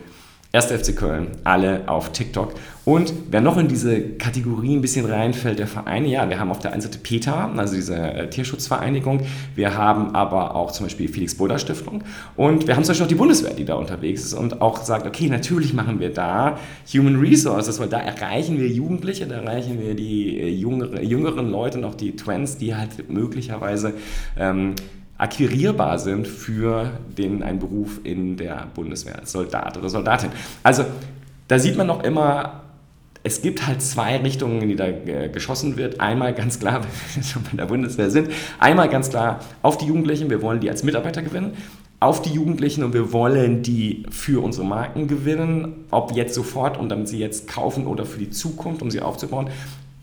1. 0.53 0.65
FC 0.67 0.95
Köln, 0.95 1.27
alle 1.43 1.87
auf 1.87 2.11
TikTok. 2.13 2.53
Und 2.85 3.11
wer 3.29 3.41
noch 3.41 3.57
in 3.57 3.67
diese 3.67 4.01
Kategorie 4.11 4.77
ein 4.77 4.81
bisschen 4.81 5.05
reinfällt, 5.05 5.59
der 5.59 5.67
Vereine, 5.67 6.07
ja, 6.07 6.29
wir 6.29 6.39
haben 6.39 6.49
auf 6.49 6.59
der 6.59 6.71
einen 6.71 6.79
Seite 6.79 6.99
PETA, 6.99 7.51
also 7.57 7.75
diese 7.75 7.97
äh, 7.97 8.29
Tierschutzvereinigung, 8.29 9.23
wir 9.55 9.75
haben 9.75 10.15
aber 10.15 10.55
auch 10.55 10.71
zum 10.71 10.85
Beispiel 10.85 11.09
Felix 11.09 11.35
Boda 11.35 11.59
Stiftung 11.59 12.05
und 12.37 12.65
wir 12.65 12.77
haben 12.77 12.85
zum 12.85 12.91
Beispiel 12.91 13.03
auch 13.03 13.09
die 13.09 13.15
Bundeswehr, 13.15 13.53
die 13.53 13.65
da 13.65 13.73
unterwegs 13.73 14.23
ist 14.23 14.33
und 14.33 14.61
auch 14.61 14.81
sagt, 14.85 15.05
okay, 15.05 15.27
natürlich 15.27 15.73
machen 15.73 15.99
wir 15.99 16.13
da 16.13 16.57
Human 16.93 17.19
Resources, 17.19 17.77
weil 17.81 17.89
da 17.89 17.99
erreichen 17.99 18.57
wir 18.57 18.69
Jugendliche, 18.69 19.27
da 19.27 19.41
erreichen 19.41 19.81
wir 19.81 19.93
die 19.93 20.39
äh, 20.39 20.47
jüngere, 20.47 21.01
jüngeren 21.01 21.51
Leute 21.51 21.79
und 21.79 21.83
auch 21.83 21.95
die 21.95 22.15
Twins, 22.15 22.57
die 22.57 22.73
halt 22.73 23.09
möglicherweise 23.09 23.95
ähm, 24.39 24.75
akquirierbar 25.17 25.99
sind 25.99 26.27
für 26.27 26.91
den 27.17 27.43
einen 27.43 27.59
Beruf 27.59 27.99
in 28.03 28.37
der 28.37 28.67
Bundeswehr 28.73 29.19
als 29.19 29.31
Soldat 29.31 29.77
oder 29.77 29.89
Soldatin. 29.89 30.29
Also 30.63 30.85
da 31.47 31.59
sieht 31.59 31.77
man 31.77 31.87
noch 31.87 32.03
immer, 32.03 32.61
es 33.23 33.41
gibt 33.41 33.65
halt 33.65 33.81
zwei 33.81 34.17
Richtungen, 34.17 34.61
in 34.61 34.69
die 34.69 34.75
da 34.75 34.87
äh, 34.87 35.29
geschossen 35.29 35.77
wird. 35.77 35.99
Einmal 35.99 36.33
ganz 36.33 36.59
klar, 36.59 36.81
wenn 37.15 37.23
wir 37.23 37.27
schon 37.27 37.43
bei 37.43 37.57
der 37.57 37.65
Bundeswehr 37.65 38.09
sind, 38.09 38.29
einmal 38.59 38.89
ganz 38.89 39.09
klar 39.09 39.39
auf 39.61 39.77
die 39.77 39.85
Jugendlichen, 39.85 40.29
wir 40.29 40.41
wollen 40.41 40.59
die 40.59 40.69
als 40.69 40.83
Mitarbeiter 40.83 41.21
gewinnen 41.21 41.53
auf 41.99 42.21
die 42.21 42.29
Jugendlichen 42.29 42.83
und 42.83 42.93
wir 42.93 43.11
wollen 43.11 43.63
die 43.63 44.03
für 44.11 44.43
unsere 44.43 44.65
Marken 44.65 45.07
gewinnen, 45.07 45.85
ob 45.89 46.15
jetzt 46.15 46.35
sofort 46.35 46.77
und 46.77 46.89
damit 46.89 47.07
sie 47.07 47.17
jetzt 47.17 47.47
kaufen 47.47 47.87
oder 47.87 48.05
für 48.05 48.19
die 48.19 48.29
Zukunft, 48.29 48.81
um 48.81 48.91
sie 48.91 49.01
aufzubauen. 49.01 49.49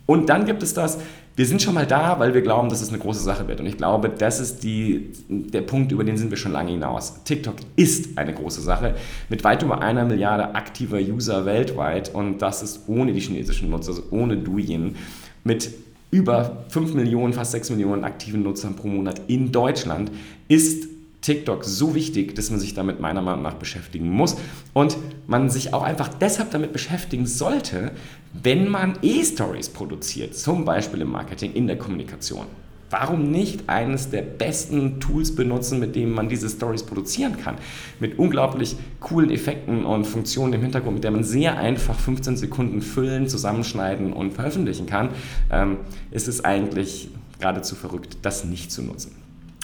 Und 0.06 0.28
dann 0.28 0.44
gibt 0.44 0.62
es 0.62 0.74
das, 0.74 0.98
wir 1.36 1.46
sind 1.46 1.60
schon 1.60 1.74
mal 1.74 1.86
da, 1.86 2.18
weil 2.20 2.32
wir 2.32 2.42
glauben, 2.42 2.68
dass 2.68 2.80
es 2.80 2.90
eine 2.90 2.98
große 2.98 3.22
Sache 3.22 3.48
wird. 3.48 3.58
Und 3.60 3.66
ich 3.66 3.76
glaube, 3.76 4.08
das 4.08 4.38
ist 4.38 4.62
die, 4.62 5.10
der 5.28 5.62
Punkt, 5.62 5.90
über 5.90 6.04
den 6.04 6.16
sind 6.16 6.30
wir 6.30 6.36
schon 6.36 6.52
lange 6.52 6.70
hinaus. 6.70 7.24
TikTok 7.24 7.56
ist 7.74 8.16
eine 8.16 8.32
große 8.32 8.60
Sache 8.60 8.94
mit 9.28 9.42
weit 9.42 9.62
über 9.62 9.80
einer 9.80 10.04
Milliarde 10.04 10.54
aktiver 10.54 10.98
User 10.98 11.44
weltweit 11.44 12.14
und 12.14 12.38
das 12.38 12.62
ist 12.62 12.88
ohne 12.88 13.12
die 13.12 13.20
chinesischen 13.20 13.68
Nutzer, 13.68 13.90
also 13.90 14.04
ohne 14.10 14.36
Douyin, 14.36 14.94
mit 15.42 15.70
über 16.12 16.64
5 16.68 16.94
Millionen, 16.94 17.32
fast 17.32 17.50
6 17.50 17.70
Millionen 17.70 18.04
aktiven 18.04 18.44
Nutzern 18.44 18.76
pro 18.76 18.86
Monat 18.86 19.20
in 19.26 19.50
Deutschland, 19.50 20.12
ist 20.46 20.93
TikTok 21.24 21.64
so 21.64 21.94
wichtig, 21.94 22.34
dass 22.34 22.50
man 22.50 22.60
sich 22.60 22.74
damit 22.74 23.00
meiner 23.00 23.22
Meinung 23.22 23.42
nach 23.42 23.54
beschäftigen 23.54 24.10
muss 24.10 24.36
und 24.74 24.98
man 25.26 25.48
sich 25.48 25.72
auch 25.72 25.82
einfach 25.82 26.08
deshalb 26.08 26.50
damit 26.50 26.74
beschäftigen 26.74 27.26
sollte, 27.26 27.92
wenn 28.34 28.68
man 28.68 28.98
E-Stories 29.00 29.70
produziert, 29.70 30.36
zum 30.36 30.66
Beispiel 30.66 31.00
im 31.00 31.10
Marketing, 31.10 31.54
in 31.54 31.66
der 31.66 31.78
Kommunikation. 31.78 32.44
Warum 32.90 33.30
nicht 33.30 33.70
eines 33.70 34.10
der 34.10 34.20
besten 34.20 35.00
Tools 35.00 35.34
benutzen, 35.34 35.80
mit 35.80 35.96
dem 35.96 36.12
man 36.12 36.28
diese 36.28 36.48
Stories 36.50 36.82
produzieren 36.82 37.38
kann? 37.38 37.56
Mit 38.00 38.18
unglaublich 38.18 38.76
coolen 39.00 39.30
Effekten 39.30 39.86
und 39.86 40.04
Funktionen 40.04 40.52
im 40.52 40.60
Hintergrund, 40.60 40.96
mit 40.96 41.04
der 41.04 41.10
man 41.10 41.24
sehr 41.24 41.56
einfach 41.56 41.98
15 41.98 42.36
Sekunden 42.36 42.82
füllen, 42.82 43.28
zusammenschneiden 43.28 44.12
und 44.12 44.34
veröffentlichen 44.34 44.84
kann, 44.84 45.08
ähm, 45.50 45.78
ist 46.10 46.28
es 46.28 46.44
eigentlich 46.44 47.08
geradezu 47.40 47.74
verrückt, 47.74 48.18
das 48.20 48.44
nicht 48.44 48.70
zu 48.70 48.82
nutzen. 48.82 49.16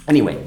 Anyway, 0.07 0.39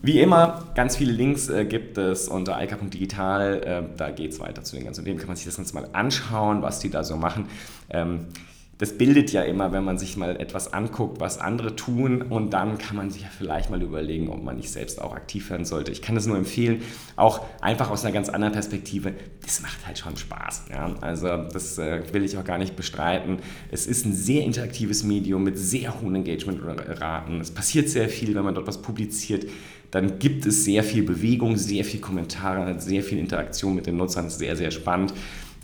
wie 0.00 0.20
immer, 0.20 0.64
ganz 0.74 0.96
viele 0.96 1.12
Links 1.12 1.48
äh, 1.48 1.64
gibt 1.64 1.98
es 1.98 2.28
unter 2.28 2.56
alka.digital. 2.56 3.62
Äh, 3.64 3.96
da 3.96 4.10
geht 4.10 4.32
es 4.32 4.40
weiter 4.40 4.62
zu 4.62 4.76
den 4.76 4.84
ganzen 4.84 5.00
Unternehmen. 5.00 5.18
Kann 5.18 5.28
man 5.28 5.36
sich 5.36 5.46
das 5.46 5.56
Ganze 5.56 5.74
mal 5.74 5.88
anschauen, 5.92 6.62
was 6.62 6.78
die 6.78 6.90
da 6.90 7.02
so 7.02 7.16
machen. 7.16 7.46
Ähm, 7.90 8.26
das 8.78 8.96
bildet 8.96 9.32
ja 9.32 9.42
immer, 9.42 9.72
wenn 9.72 9.82
man 9.82 9.98
sich 9.98 10.16
mal 10.16 10.40
etwas 10.40 10.72
anguckt, 10.72 11.20
was 11.20 11.38
andere 11.38 11.74
tun 11.74 12.22
und 12.22 12.50
dann 12.52 12.78
kann 12.78 12.96
man 12.96 13.10
sich 13.10 13.22
ja 13.22 13.28
vielleicht 13.36 13.70
mal 13.70 13.82
überlegen, 13.82 14.28
ob 14.28 14.42
man 14.42 14.56
nicht 14.56 14.70
selbst 14.70 15.02
auch 15.02 15.12
aktiv 15.12 15.50
werden 15.50 15.66
sollte. 15.66 15.90
Ich 15.90 16.00
kann 16.00 16.14
das 16.14 16.26
nur 16.26 16.36
empfehlen, 16.36 16.82
auch 17.16 17.44
einfach 17.60 17.90
aus 17.90 18.04
einer 18.04 18.14
ganz 18.14 18.28
anderen 18.28 18.52
Perspektive. 18.52 19.14
Das 19.42 19.60
macht 19.62 19.84
halt 19.84 19.98
schon 19.98 20.16
Spaß. 20.16 20.66
Ja? 20.70 20.94
Also 21.00 21.26
das 21.26 21.76
äh, 21.78 22.02
will 22.12 22.24
ich 22.24 22.38
auch 22.38 22.44
gar 22.44 22.58
nicht 22.58 22.76
bestreiten. 22.76 23.38
Es 23.72 23.88
ist 23.88 24.06
ein 24.06 24.12
sehr 24.12 24.44
interaktives 24.44 25.02
Medium 25.02 25.42
mit 25.42 25.58
sehr 25.58 26.00
hohen 26.00 26.14
Engagement-Raten. 26.14 27.40
Es 27.40 27.50
passiert 27.50 27.88
sehr 27.88 28.08
viel, 28.08 28.36
wenn 28.36 28.44
man 28.44 28.54
dort 28.54 28.68
was 28.68 28.80
publiziert 28.80 29.46
dann 29.90 30.18
gibt 30.18 30.44
es 30.44 30.64
sehr 30.64 30.84
viel 30.84 31.02
Bewegung, 31.02 31.56
sehr 31.56 31.82
viel 31.82 32.00
Kommentare, 32.00 32.78
sehr 32.78 33.02
viel 33.02 33.18
Interaktion 33.18 33.74
mit 33.74 33.86
den 33.86 33.96
Nutzern, 33.96 34.24
das 34.24 34.34
ist 34.34 34.38
sehr, 34.38 34.54
sehr 34.54 34.70
spannend. 34.70 35.14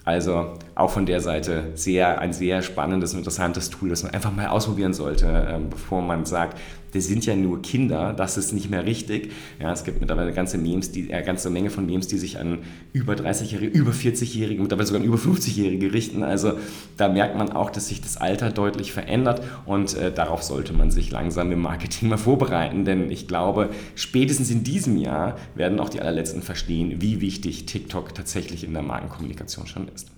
Also 0.04 0.54
auch 0.74 0.90
von 0.90 1.06
der 1.06 1.20
Seite 1.20 1.72
sehr, 1.74 2.20
ein 2.20 2.32
sehr 2.32 2.62
spannendes 2.62 3.12
und 3.12 3.18
interessantes 3.18 3.70
Tool, 3.70 3.88
das 3.88 4.02
man 4.02 4.12
einfach 4.12 4.34
mal 4.34 4.48
ausprobieren 4.48 4.92
sollte, 4.92 5.48
ähm, 5.48 5.70
bevor 5.70 6.02
man 6.02 6.24
sagt, 6.24 6.58
wir 6.94 7.02
sind 7.02 7.26
ja 7.26 7.34
nur 7.34 7.60
Kinder, 7.60 8.12
das 8.12 8.36
ist 8.38 8.52
nicht 8.52 8.70
mehr 8.70 8.86
richtig. 8.86 9.32
Ja, 9.60 9.72
es 9.72 9.82
gibt 9.82 10.00
mittlerweile 10.00 10.28
eine 10.28 10.36
ganze, 10.36 10.58
Memes, 10.58 10.92
die, 10.92 11.12
eine 11.12 11.24
ganze 11.24 11.50
Menge 11.50 11.70
von 11.70 11.84
Memes, 11.84 12.06
die 12.06 12.18
sich 12.18 12.38
an 12.38 12.60
über 12.92 13.14
30-Jährige, 13.14 13.76
über 13.76 13.90
40-Jährige, 13.90 14.62
mittlerweile 14.62 14.86
sogar 14.86 15.02
an 15.02 15.06
über 15.06 15.18
50-Jährige 15.18 15.92
richten. 15.92 16.22
Also 16.22 16.52
da 16.96 17.08
merkt 17.08 17.36
man 17.36 17.50
auch, 17.50 17.70
dass 17.70 17.88
sich 17.88 18.00
das 18.00 18.16
Alter 18.16 18.50
deutlich 18.50 18.92
verändert 18.92 19.42
und 19.66 19.96
äh, 19.96 20.12
darauf 20.12 20.44
sollte 20.44 20.72
man 20.72 20.92
sich 20.92 21.10
langsam 21.10 21.50
im 21.50 21.62
Marketing 21.62 22.08
mal 22.08 22.16
vorbereiten, 22.16 22.84
denn 22.84 23.10
ich 23.10 23.26
glaube, 23.26 23.70
spätestens 23.96 24.50
in 24.50 24.62
diesem 24.62 24.96
Jahr 24.96 25.36
werden 25.56 25.80
auch 25.80 25.88
die 25.88 26.00
allerletzten 26.00 26.42
verstehen, 26.42 27.00
wie 27.00 27.20
wichtig 27.20 27.66
TikTok 27.66 28.14
tatsächlich 28.14 28.62
in 28.62 28.72
der 28.72 28.82
Markenkommunikation 28.82 29.66
schon 29.66 29.88
ist. 29.88 30.14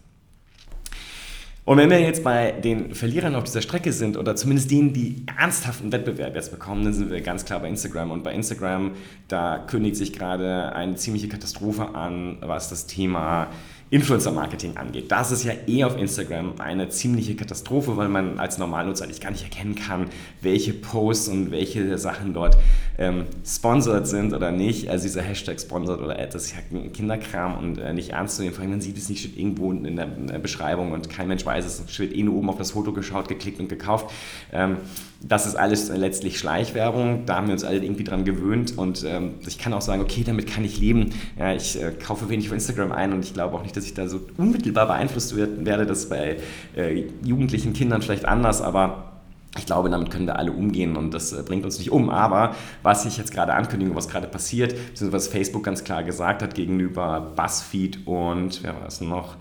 Und 1.67 1.79
wenn 1.79 1.91
wir 1.91 2.01
jetzt 2.01 2.23
bei 2.23 2.53
den 2.53 2.95
Verlierern 2.95 3.35
auf 3.35 3.43
dieser 3.43 3.61
Strecke 3.61 3.93
sind 3.93 4.17
oder 4.17 4.37
zumindest 4.37 4.71
denen, 4.71 4.93
die 4.93 5.27
ernsthaften 5.37 5.91
Wettbewerb 5.91 6.37
jetzt 6.37 6.53
bekommen, 6.53 6.85
dann 6.85 6.93
sind 6.93 7.11
wir 7.11 7.21
ganz 7.23 7.45
klar 7.45 7.59
bei 7.59 7.69
Instagram. 7.69 8.13
Und 8.13 8.23
bei 8.23 8.33
Instagram, 8.33 8.93
da 9.27 9.59
kündigt 9.59 9.97
sich 9.97 10.13
gerade 10.13 10.73
eine 10.77 10.95
ziemliche 10.95 11.29
Katastrophe 11.29 11.93
an, 11.93 12.39
was 12.41 12.69
das 12.69 12.87
Thema 12.87 13.49
Influencer-Marketing 13.91 14.77
angeht. 14.77 15.13
Das 15.13 15.31
ist 15.31 15.45
ja 15.45 15.53
eh 15.69 15.85
auf 15.85 15.97
Instagram 15.97 16.55
eine 16.59 16.89
ziemliche 16.89 17.37
Katastrophe, 17.37 17.97
weil 17.97 18.09
man 18.09 18.41
als 18.41 18.59
Normalnutzer 18.59 19.05
eigentlich 19.05 19.21
gar 19.21 19.31
nicht 19.31 19.45
erkennen 19.45 19.77
kann, 19.77 20.07
welche 20.41 20.73
Posts 20.73 21.29
und 21.29 21.51
welche 21.53 21.97
Sachen 21.97 22.35
dort 22.35 22.57
ähm, 22.99 23.27
sponsored 23.45 24.09
sind 24.09 24.35
oder 24.35 24.51
nicht. 24.51 24.89
Also 24.89 25.05
dieser 25.05 25.23
Hashtag 25.23 25.61
sponsored 25.61 26.01
oder 26.01 26.19
Ad, 26.19 26.31
das 26.33 26.47
ist 26.47 26.55
ja 26.55 26.81
Kinderkram 26.93 27.59
und 27.59 27.79
äh, 27.79 27.93
nicht 27.93 28.11
ernst 28.11 28.37
zu 28.37 28.43
nehmen. 28.43 28.55
Vor 28.55 28.63
allem, 28.63 28.73
man 28.73 28.81
sieht 28.81 28.99
es 28.99 29.09
nicht, 29.09 29.21
steht 29.21 29.37
irgendwo 29.37 29.71
in 29.71 29.97
der, 29.97 30.17
in 30.17 30.27
der, 30.27 30.39
Beschreibung 30.39 30.93
und 30.93 31.09
kein 31.09 31.29
Mensch 31.29 31.47
weiß 31.47 31.65
es. 31.65 31.81
Es 31.81 31.93
steht 31.93 32.13
eh 32.13 32.23
nur 32.23 32.35
oben 32.35 32.51
auf 32.51 32.59
das 32.59 32.73
Foto 32.73 32.93
geschaut, 32.93 33.29
geklickt 33.29 33.61
und 33.61 33.69
gekauft. 33.69 34.11
Ähm, 34.53 34.79
das 35.21 35.47
ist 35.47 35.55
alles 35.55 35.89
letztlich 35.89 36.39
Schleichwerbung. 36.39 37.25
Da 37.27 37.37
haben 37.37 37.47
wir 37.47 37.53
uns 37.53 37.65
alle 37.65 37.79
irgendwie 37.79 38.05
dran 38.05 38.25
gewöhnt 38.25 38.77
und 38.77 39.05
ähm, 39.07 39.35
ich 39.47 39.59
kann 39.59 39.73
auch 39.73 39.81
sagen, 39.81 40.03
okay, 40.03 40.25
damit 40.25 40.47
kann 40.47 40.65
ich 40.65 40.79
leben. 40.79 41.11
Ja, 41.39 41.55
ich 41.55 41.81
äh, 41.81 41.93
kaufe 41.93 42.29
wenig 42.29 42.49
auf 42.49 42.53
Instagram 42.53 42.93
ein 42.93 43.13
und 43.13 43.25
ich 43.25 43.33
glaube 43.33 43.57
auch 43.57 43.63
nicht, 43.63 43.76
dass 43.77 43.85
ich 43.85 43.95
da 43.95 44.09
so 44.09 44.21
unmittelbar 44.37 44.87
beeinflusst 44.87 45.37
werde. 45.37 45.87
Das 45.87 46.09
bei 46.09 46.39
äh, 46.77 47.05
jugendlichen 47.23 47.73
Kindern 47.73 48.03
vielleicht 48.03 48.25
anders, 48.25 48.61
aber 48.61 49.13
ich 49.59 49.67
glaube, 49.67 49.89
damit 49.91 50.11
können 50.11 50.27
wir 50.27 50.39
alle 50.39 50.53
umgehen 50.53 50.97
und 50.97 51.13
das 51.13 51.33
äh, 51.33 51.43
bringt 51.43 51.65
uns 51.65 51.79
nicht 51.79 51.91
um. 51.91 52.11
Aber 52.11 52.55
was 52.83 53.05
ich 53.05 53.17
jetzt 53.17 53.33
gerade 53.33 53.55
ankündige, 53.55 53.95
was 53.95 54.09
gerade 54.09 54.27
passiert, 54.27 54.73
beziehungsweise 54.73 55.13
was 55.13 55.29
Facebook 55.29 55.65
ganz 55.65 55.85
klar 55.85 56.03
gesagt 56.03 56.43
hat 56.43 56.55
gegenüber 56.55 57.33
BuzzFeed 57.37 58.07
und 58.07 58.63
wer 58.63 58.75
war 58.75 58.87
es 58.87 59.01
noch? 59.01 59.37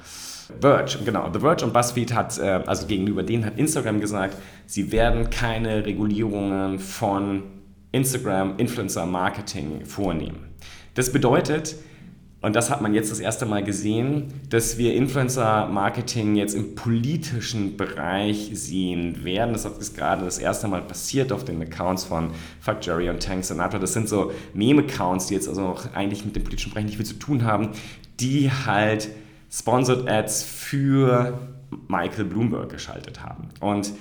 Verge, 0.61 0.99
genau. 1.03 1.29
The 1.33 1.39
Verge 1.39 1.65
und 1.65 1.73
BuzzFeed 1.73 2.13
hat, 2.13 2.37
äh, 2.37 2.61
also 2.65 2.87
gegenüber 2.87 3.23
denen 3.23 3.45
hat 3.45 3.57
Instagram 3.57 3.99
gesagt, 3.99 4.37
sie 4.65 4.91
werden 4.91 5.29
keine 5.29 5.85
Regulierungen 5.85 6.79
von 6.79 7.43
Instagram 7.91 8.57
Influencer 8.57 9.05
Marketing 9.05 9.85
vornehmen. 9.85 10.53
Das 10.93 11.11
bedeutet, 11.11 11.75
und 12.45 12.55
das 12.55 12.69
hat 12.69 12.79
man 12.79 12.93
jetzt 12.93 13.09
das 13.09 13.19
erste 13.19 13.47
Mal 13.47 13.63
gesehen, 13.63 14.31
dass 14.51 14.77
wir 14.77 14.93
Influencer-Marketing 14.93 16.35
jetzt 16.35 16.53
im 16.53 16.75
politischen 16.75 17.75
Bereich 17.75 18.51
sehen 18.53 19.23
werden. 19.23 19.53
Das 19.53 19.65
ist 19.65 19.97
gerade 19.97 20.25
das 20.25 20.37
erste 20.37 20.67
Mal 20.67 20.83
passiert 20.83 21.31
auf 21.31 21.43
den 21.43 21.59
Accounts 21.59 22.03
von 22.03 22.29
Fuck 22.61 22.85
Jerry 22.85 23.09
und 23.09 23.23
Tank 23.23 23.43
Sinatra. 23.43 23.79
Das 23.79 23.93
sind 23.93 24.07
so 24.07 24.31
Meme-Accounts, 24.53 25.25
die 25.25 25.33
jetzt 25.33 25.49
also 25.49 25.63
auch 25.63 25.91
eigentlich 25.95 26.23
mit 26.23 26.35
dem 26.35 26.43
politischen 26.43 26.71
Bereich 26.71 26.85
nicht 26.85 26.97
viel 26.97 27.05
zu 27.07 27.15
tun 27.15 27.43
haben, 27.45 27.69
die 28.19 28.51
halt 28.51 29.09
Sponsored 29.51 30.07
Ads 30.07 30.43
für 30.43 31.39
Michael 31.87 32.25
Bloomberg 32.25 32.69
geschaltet 32.69 33.23
haben. 33.23 33.49
Und 33.59 33.91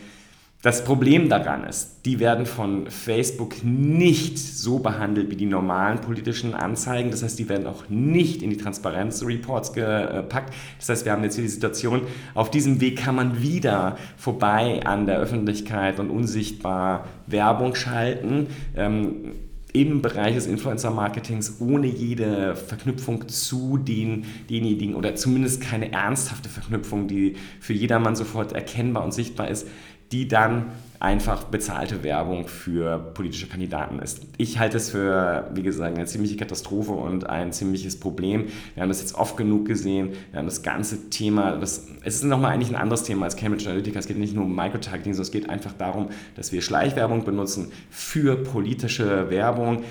das 0.64 0.82
Problem 0.82 1.28
daran 1.28 1.64
ist, 1.64 2.06
die 2.06 2.20
werden 2.20 2.46
von 2.46 2.86
Facebook 2.88 3.62
nicht 3.62 4.38
so 4.38 4.78
behandelt 4.78 5.30
wie 5.30 5.36
die 5.36 5.44
normalen 5.44 6.00
politischen 6.00 6.54
Anzeigen. 6.54 7.10
Das 7.10 7.22
heißt, 7.22 7.38
die 7.38 7.50
werden 7.50 7.66
auch 7.66 7.90
nicht 7.90 8.42
in 8.42 8.48
die 8.48 8.56
Transparenz-Reports 8.56 9.74
gepackt. 9.74 10.54
Das 10.78 10.88
heißt, 10.88 11.04
wir 11.04 11.12
haben 11.12 11.22
jetzt 11.22 11.34
hier 11.34 11.44
die 11.44 11.50
Situation, 11.50 12.00
auf 12.32 12.50
diesem 12.50 12.80
Weg 12.80 12.96
kann 12.96 13.14
man 13.14 13.42
wieder 13.42 13.98
vorbei 14.16 14.80
an 14.86 15.04
der 15.04 15.18
Öffentlichkeit 15.18 16.00
und 16.00 16.08
unsichtbar 16.08 17.08
Werbung 17.26 17.74
schalten. 17.74 18.46
Ähm, 18.74 19.32
im 19.74 20.02
Bereich 20.02 20.36
des 20.36 20.46
Influencer-Marketings 20.46 21.56
ohne 21.58 21.88
jede 21.88 22.54
Verknüpfung 22.54 23.28
zu 23.28 23.76
den, 23.76 24.24
denjenigen 24.48 24.94
oder 24.94 25.16
zumindest 25.16 25.60
keine 25.60 25.90
ernsthafte 25.90 26.48
Verknüpfung, 26.48 27.08
die 27.08 27.34
für 27.58 27.72
jedermann 27.72 28.14
sofort 28.14 28.52
erkennbar 28.52 29.04
und 29.04 29.12
sichtbar 29.12 29.48
ist, 29.48 29.66
die 30.14 30.28
dann 30.28 30.70
einfach 31.00 31.44
bezahlte 31.44 32.04
Werbung 32.04 32.46
für 32.46 32.98
politische 32.98 33.48
Kandidaten 33.48 33.98
ist. 33.98 34.22
Ich 34.38 34.60
halte 34.60 34.76
es 34.76 34.90
für, 34.90 35.50
wie 35.52 35.62
gesagt, 35.62 35.96
eine 35.96 36.06
ziemliche 36.06 36.36
Katastrophe 36.36 36.92
und 36.92 37.28
ein 37.28 37.52
ziemliches 37.52 37.98
Problem. 37.98 38.46
Wir 38.74 38.82
haben 38.82 38.88
das 38.88 39.00
jetzt 39.00 39.16
oft 39.16 39.36
genug 39.36 39.66
gesehen. 39.66 40.12
Wir 40.30 40.38
haben 40.38 40.46
das 40.46 40.62
ganze 40.62 41.10
Thema, 41.10 41.56
das, 41.56 41.88
es 42.04 42.14
ist 42.14 42.24
nochmal 42.24 42.52
eigentlich 42.52 42.70
ein 42.70 42.80
anderes 42.80 43.02
Thema 43.02 43.24
als 43.24 43.36
Cambridge 43.36 43.68
Analytica. 43.68 43.98
Es 43.98 44.06
geht 44.06 44.16
nicht 44.16 44.36
nur 44.36 44.44
um 44.44 44.54
Microtargeting, 44.54 45.12
sondern 45.14 45.26
es 45.26 45.32
geht 45.32 45.50
einfach 45.50 45.72
darum, 45.72 46.10
dass 46.36 46.52
wir 46.52 46.62
Schleichwerbung 46.62 47.24
benutzen 47.24 47.72
für 47.90 48.36
politische 48.36 49.30
Werbung 49.30 49.82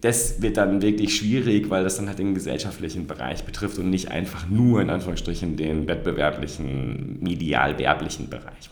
das 0.00 0.40
wird 0.40 0.58
dann 0.58 0.80
wirklich 0.80 1.16
schwierig, 1.16 1.68
weil 1.68 1.82
das 1.82 1.96
dann 1.96 2.06
halt 2.06 2.20
den 2.20 2.34
gesellschaftlichen 2.34 3.08
Bereich 3.08 3.42
betrifft 3.42 3.78
und 3.78 3.90
nicht 3.90 4.12
einfach 4.12 4.48
nur 4.48 4.80
in 4.80 4.90
Anführungsstrichen 4.90 5.56
den 5.56 5.88
wettbewerblichen, 5.88 7.18
medial-werblichen 7.20 8.30
Bereich. 8.30 8.70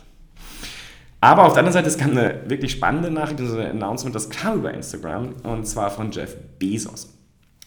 Aber 1.21 1.45
auf 1.45 1.53
der 1.53 1.59
anderen 1.59 1.73
Seite, 1.73 1.87
es 1.87 1.99
kam 1.99 2.11
eine 2.11 2.41
wirklich 2.47 2.71
spannende 2.71 3.11
Nachricht, 3.11 3.39
also 3.39 3.57
ein 3.59 3.81
Announcement, 3.81 4.15
das 4.15 4.29
kam 4.29 4.59
über 4.59 4.73
Instagram 4.73 5.35
und 5.43 5.67
zwar 5.67 5.91
von 5.91 6.11
Jeff 6.11 6.35
Bezos. 6.57 7.15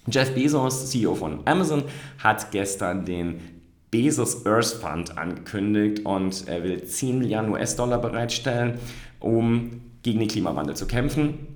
Jeff 0.08 0.34
Bezos, 0.34 0.90
CEO 0.90 1.14
von 1.14 1.40
Amazon, 1.46 1.84
hat 2.18 2.50
gestern 2.50 3.04
den 3.04 3.40
Bezos 3.92 4.44
Earth 4.44 4.76
Fund 4.82 5.16
angekündigt 5.16 6.04
und 6.04 6.48
er 6.48 6.64
will 6.64 6.82
10 6.82 7.20
Milliarden 7.20 7.52
US-Dollar 7.52 7.98
bereitstellen, 7.98 8.78
um 9.20 9.80
gegen 10.02 10.18
den 10.18 10.28
Klimawandel 10.28 10.74
zu 10.74 10.86
kämpfen. 10.86 11.46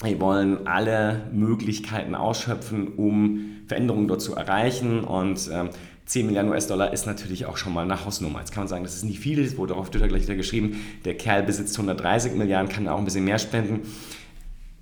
Wir 0.00 0.20
wollen 0.20 0.68
alle 0.68 1.22
Möglichkeiten 1.32 2.14
ausschöpfen, 2.14 2.86
um 2.94 3.56
Veränderungen 3.66 4.06
dort 4.06 4.22
zu 4.22 4.36
erreichen 4.36 5.00
und 5.00 5.50
ähm, 5.52 5.70
10 6.08 6.24
Milliarden 6.24 6.50
US-Dollar 6.50 6.92
ist 6.92 7.06
natürlich 7.06 7.44
auch 7.44 7.58
schon 7.58 7.74
mal 7.74 7.82
eine 7.82 8.02
Hausnummer. 8.04 8.38
Jetzt 8.38 8.52
kann 8.52 8.62
man 8.62 8.68
sagen, 8.68 8.82
das 8.82 8.96
ist 8.96 9.04
nicht 9.04 9.20
viel, 9.20 9.40
es 9.40 9.58
wurde 9.58 9.74
auf 9.76 9.90
Twitter 9.90 10.08
gleich 10.08 10.22
wieder 10.22 10.36
geschrieben, 10.36 10.80
der 11.04 11.14
Kerl 11.14 11.42
besitzt 11.42 11.76
130 11.76 12.32
Milliarden, 12.32 12.70
kann 12.70 12.88
auch 12.88 12.98
ein 12.98 13.04
bisschen 13.04 13.24
mehr 13.24 13.38
spenden. 13.38 13.82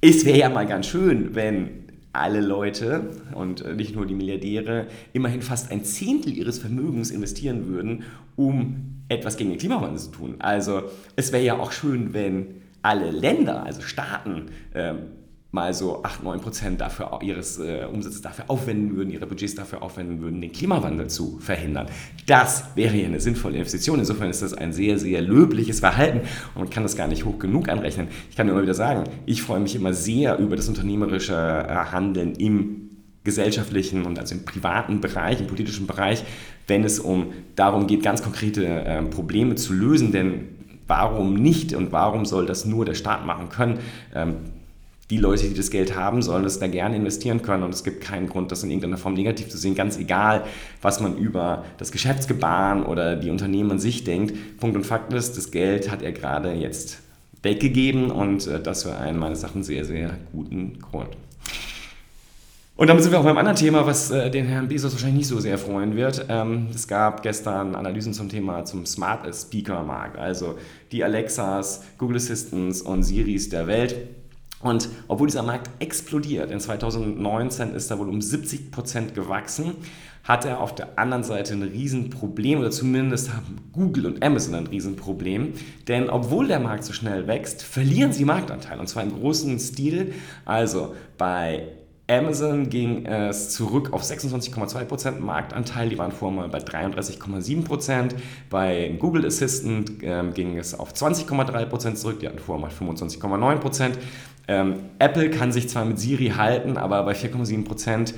Es 0.01 0.25
wäre 0.25 0.39
ja 0.39 0.49
mal 0.49 0.67
ganz 0.67 0.87
schön, 0.87 1.35
wenn 1.35 1.85
alle 2.13 2.41
Leute 2.41 3.11
und 3.35 3.63
äh, 3.63 3.75
nicht 3.75 3.97
nur 3.97 4.07
die 4.07 4.15
Milliardäre 4.15 4.87
immerhin 5.13 5.43
fast 5.43 5.73
ein 5.73 5.85
Zehntel 5.85 6.33
ihres 6.33 6.61
Vermögens 6.61 7.11
investieren 7.11 7.67
würden, 7.67 8.05
um 8.37 9.03
etwas 9.09 9.37
gegen 9.37 9.51
den 9.51 9.59
Klimawandel 9.59 9.99
zu 9.99 10.13
tun. 10.13 10.37
Also 10.39 10.85
es 11.17 11.33
wäre 11.33 11.45
ja 11.45 11.59
auch 11.59 11.73
schön, 11.73 12.15
wenn 12.15 12.63
alle 12.83 13.11
Länder, 13.11 13.65
also 13.65 13.83
Staaten, 13.83 14.47
ähm, 14.75 14.99
mal 15.53 15.73
so 15.73 16.03
8, 16.03 16.23
9 16.23 16.41
Prozent 16.41 16.81
dafür, 16.81 17.19
ihres 17.23 17.59
äh, 17.59 17.87
Umsatzes 17.91 18.21
dafür 18.21 18.47
aufwenden 18.49 18.97
würden, 18.97 19.11
ihre 19.11 19.27
Budgets 19.27 19.55
dafür 19.55 19.83
aufwenden 19.83 20.21
würden, 20.21 20.41
den 20.41 20.53
Klimawandel 20.53 21.09
zu 21.09 21.39
verhindern. 21.39 21.87
Das 22.27 22.65
wäre 22.75 22.97
ja 22.97 23.07
eine 23.07 23.21
sinnvolle 23.21 23.57
Investition. 23.57 23.99
Insofern 23.99 24.29
ist 24.29 24.43
das 24.43 24.53
ein 24.53 24.73
sehr, 24.73 24.99
sehr 24.99 25.23
löbliches 25.23 25.81
Verhalten 25.81 26.21
und 26.55 26.63
man 26.63 26.71
kann 26.71 26.83
das 26.83 26.97
gar 26.97 27.09
nicht 27.09 27.25
hoch 27.25 27.39
genug 27.39 27.69
anrechnen. 27.69 28.09
Ich 28.29 28.37
kann 28.37 28.49
immer 28.49 28.63
wieder 28.63 28.75
sagen, 28.75 29.05
ich 29.25 29.43
freue 29.43 29.61
mich 29.61 29.75
immer 29.75 29.95
sehr 29.95 30.39
über 30.39 30.57
das 30.57 30.69
unternehmerische 30.69 31.35
äh, 31.35 31.75
Handeln 31.93 32.35
im 32.35 32.87
gesellschaftlichen 33.27 34.05
und 34.07 34.19
also 34.19 34.35
im 34.35 34.45
privaten 34.45 35.01
Bereich, 35.01 35.41
im 35.41 35.47
politischen 35.49 35.87
Bereich, 35.87 36.25
wenn 36.67 36.85
es 36.85 36.99
um 36.99 37.33
darum 37.57 37.87
geht, 37.87 38.03
ganz 38.03 38.23
konkrete 38.23 38.65
äh, 38.65 39.03
Probleme 39.03 39.57
zu 39.57 39.73
lösen. 39.73 40.13
Denn 40.13 40.49
warum 40.87 41.35
nicht 41.35 41.75
und 41.75 41.93
warum 41.93 42.25
soll 42.25 42.47
das 42.47 42.65
nur 42.65 42.85
der 42.85 42.95
Staat 42.95 43.27
machen 43.27 43.49
können? 43.49 43.79
Ähm, 44.15 44.37
die 45.11 45.19
Leute, 45.19 45.49
die 45.49 45.55
das 45.55 45.71
Geld 45.71 45.95
haben, 45.95 46.21
sollen 46.21 46.43
das 46.43 46.59
da 46.59 46.67
gerne 46.67 46.97
investieren 46.97 47.43
können 47.43 47.63
und 47.63 47.73
es 47.73 47.85
gibt 47.85 48.01
keinen 48.01 48.29
Grund, 48.29 48.51
das 48.51 48.65
in 48.65 48.71
irgendeiner 48.71 48.97
Form 48.97 49.15
negativ 49.15 49.49
zu 49.49 49.57
sehen, 49.57 49.75
ganz 49.75 49.99
egal, 49.99 50.45
was 50.83 51.01
man 51.01 51.17
über 51.17 51.65
das 51.79 51.93
Geschäftsgebaren 51.93 52.85
oder 52.85 53.15
die 53.15 53.31
Unternehmen 53.31 53.71
an 53.71 53.79
sich 53.79 54.03
denkt. 54.03 54.59
Punkt 54.59 54.77
und 54.77 54.85
Fakt 54.85 55.13
ist, 55.13 55.37
das 55.37 55.51
Geld 55.53 55.91
hat 55.91 56.03
er 56.03 56.13
gerade 56.13 56.53
jetzt 56.53 56.99
weggegeben 57.43 58.11
und 58.11 58.47
äh, 58.49 58.61
das 58.61 58.83
für 58.83 58.97
einen 58.97 59.19
meines 59.19 59.43
Erachtens 59.43 59.69
sehr, 59.69 59.85
sehr 59.85 60.19
guten 60.33 60.81
Grund. 60.81 61.11
Und 62.75 62.89
damit 62.89 63.03
sind 63.03 63.13
wir 63.13 63.21
auch 63.21 63.25
beim 63.25 63.39
anderen 63.39 63.57
Thema, 63.57 63.87
was 63.87 64.11
äh, 64.11 64.31
den 64.31 64.47
Herrn 64.47 64.69
Bezos 64.69 64.93
wahrscheinlich 64.93 65.19
nicht 65.19 65.29
so 65.29 65.41
sehr 65.41 65.57
freuen 65.57 65.97
wird. 65.97 66.27
Ähm, 66.29 66.67
es 66.75 66.87
gab 66.87 67.23
gestern 67.23 67.75
Analysen 67.75 68.13
zum 68.13 68.29
Thema 68.29 68.65
zum 68.65 68.85
Smart 68.85 69.33
Speaker 69.35 69.83
Markt, 69.83 70.19
also 70.19 70.59
die 70.93 71.03
Alexas, 71.03 71.85
Google 71.97 72.17
Assistants 72.17 72.83
und 72.83 73.03
Siris 73.05 73.49
der 73.49 73.67
Welt 73.67 73.97
und 74.67 74.89
obwohl 75.09 75.29
dieser 75.29 75.43
Markt 75.43 75.71
explodiert, 75.79 76.51
in 76.51 76.61
2019 76.61 77.75
ist 77.75 77.91
er 77.91 77.99
wohl 77.99 78.09
um 78.09 78.21
70 78.21 78.71
Prozent 78.71 79.15
gewachsen, 79.15 79.75
hat 80.25 80.45
er 80.45 80.61
auf 80.61 80.75
der 80.75 80.99
anderen 80.99 81.23
Seite 81.23 81.55
ein 81.55 81.63
Riesenproblem 81.63 82.59
oder 82.59 82.71
zumindest 82.71 83.33
haben 83.33 83.59
Google 83.73 84.07
und 84.07 84.25
Amazon 84.25 84.57
ein 84.57 84.67
Riesenproblem, 84.67 85.53
denn 85.87 86.11
obwohl 86.11 86.49
der 86.49 86.59
Markt 86.59 86.85
so 86.85 86.93
schnell 86.93 87.27
wächst, 87.27 87.63
verlieren 87.63 88.13
sie 88.13 88.25
Marktanteil 88.25 88.81
und 88.81 88.89
zwar 88.89 89.05
im 89.05 89.15
großen 89.15 89.59
Stil. 89.61 90.15
Also 90.45 90.95
bei 91.17 91.69
Amazon 92.09 92.71
ging 92.71 93.05
es 93.05 93.51
zurück 93.51 93.93
auf 93.93 94.03
26,2% 94.03 95.19
Marktanteil, 95.19 95.89
die 95.89 95.99
waren 95.99 96.13
vorher 96.13 96.43
mal 96.43 96.49
bei 96.49 96.59
33,7%. 96.59 98.13
Bei 98.49 98.95
Google 98.97 99.27
Assistant 99.27 100.05
äh, 100.05 100.23
ging 100.33 100.57
es 100.57 100.79
auf 100.79 100.93
20,3% 100.93 101.95
zurück, 101.95 102.21
die 102.21 102.29
hatten 102.29 102.39
vorher 102.39 102.65
mal 102.65 102.71
25,9%. 102.71 103.95
Ähm, 104.49 104.77
Apple 104.99 105.31
kann 105.31 105.53
sich 105.53 105.69
zwar 105.69 105.85
mit 105.85 105.99
Siri 105.99 106.29
halten, 106.37 106.77
aber 106.77 107.03
bei 107.03 107.13
4,7% 107.13 108.11
äh, 108.11 108.15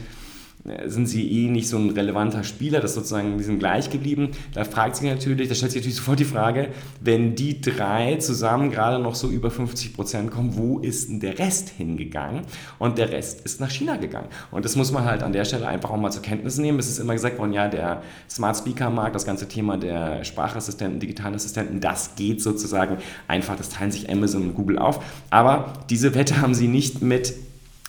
sind 0.86 1.06
sie 1.06 1.30
eh 1.30 1.48
nicht 1.48 1.68
so 1.68 1.76
ein 1.76 1.90
relevanter 1.90 2.44
Spieler, 2.44 2.80
das 2.80 2.94
sozusagen, 2.94 3.38
die 3.38 3.44
sind 3.44 3.58
gleich 3.58 3.90
geblieben. 3.90 4.30
Da 4.52 4.64
fragt 4.64 4.96
sich 4.96 5.08
natürlich, 5.08 5.48
da 5.48 5.54
stellt 5.54 5.72
sich 5.72 5.80
natürlich 5.82 5.96
sofort 5.96 6.20
die 6.20 6.24
Frage, 6.24 6.68
wenn 7.00 7.34
die 7.34 7.60
drei 7.60 8.16
zusammen 8.16 8.70
gerade 8.70 9.02
noch 9.02 9.14
so 9.14 9.28
über 9.28 9.50
50 9.50 9.94
Prozent 9.94 10.30
kommen, 10.30 10.56
wo 10.56 10.78
ist 10.78 11.08
denn 11.08 11.20
der 11.20 11.38
Rest 11.38 11.70
hingegangen? 11.70 12.42
Und 12.78 12.98
der 12.98 13.10
Rest 13.10 13.42
ist 13.42 13.60
nach 13.60 13.70
China 13.70 13.96
gegangen. 13.96 14.28
Und 14.50 14.64
das 14.64 14.76
muss 14.76 14.92
man 14.92 15.04
halt 15.04 15.22
an 15.22 15.32
der 15.32 15.44
Stelle 15.44 15.66
einfach 15.66 15.90
auch 15.90 15.96
mal 15.96 16.10
zur 16.10 16.22
Kenntnis 16.22 16.58
nehmen. 16.58 16.78
Es 16.78 16.88
ist 16.88 16.98
immer 16.98 17.14
gesagt 17.14 17.38
worden, 17.38 17.52
ja, 17.52 17.68
der 17.68 18.02
Smart 18.28 18.56
Speaker 18.56 18.90
Markt, 18.90 19.14
das 19.14 19.24
ganze 19.24 19.48
Thema 19.48 19.76
der 19.76 20.24
Sprachassistenten, 20.24 21.00
digitalen 21.00 21.34
Assistenten, 21.34 21.80
das 21.80 22.14
geht 22.16 22.42
sozusagen 22.42 22.98
einfach, 23.26 23.56
das 23.56 23.70
teilen 23.70 23.90
sich 23.90 24.10
Amazon 24.10 24.42
und 24.42 24.54
Google 24.54 24.78
auf. 24.78 25.00
Aber 25.30 25.74
diese 25.90 26.14
Wette 26.14 26.40
haben 26.40 26.54
sie 26.54 26.68
nicht 26.68 27.02
mit 27.02 27.34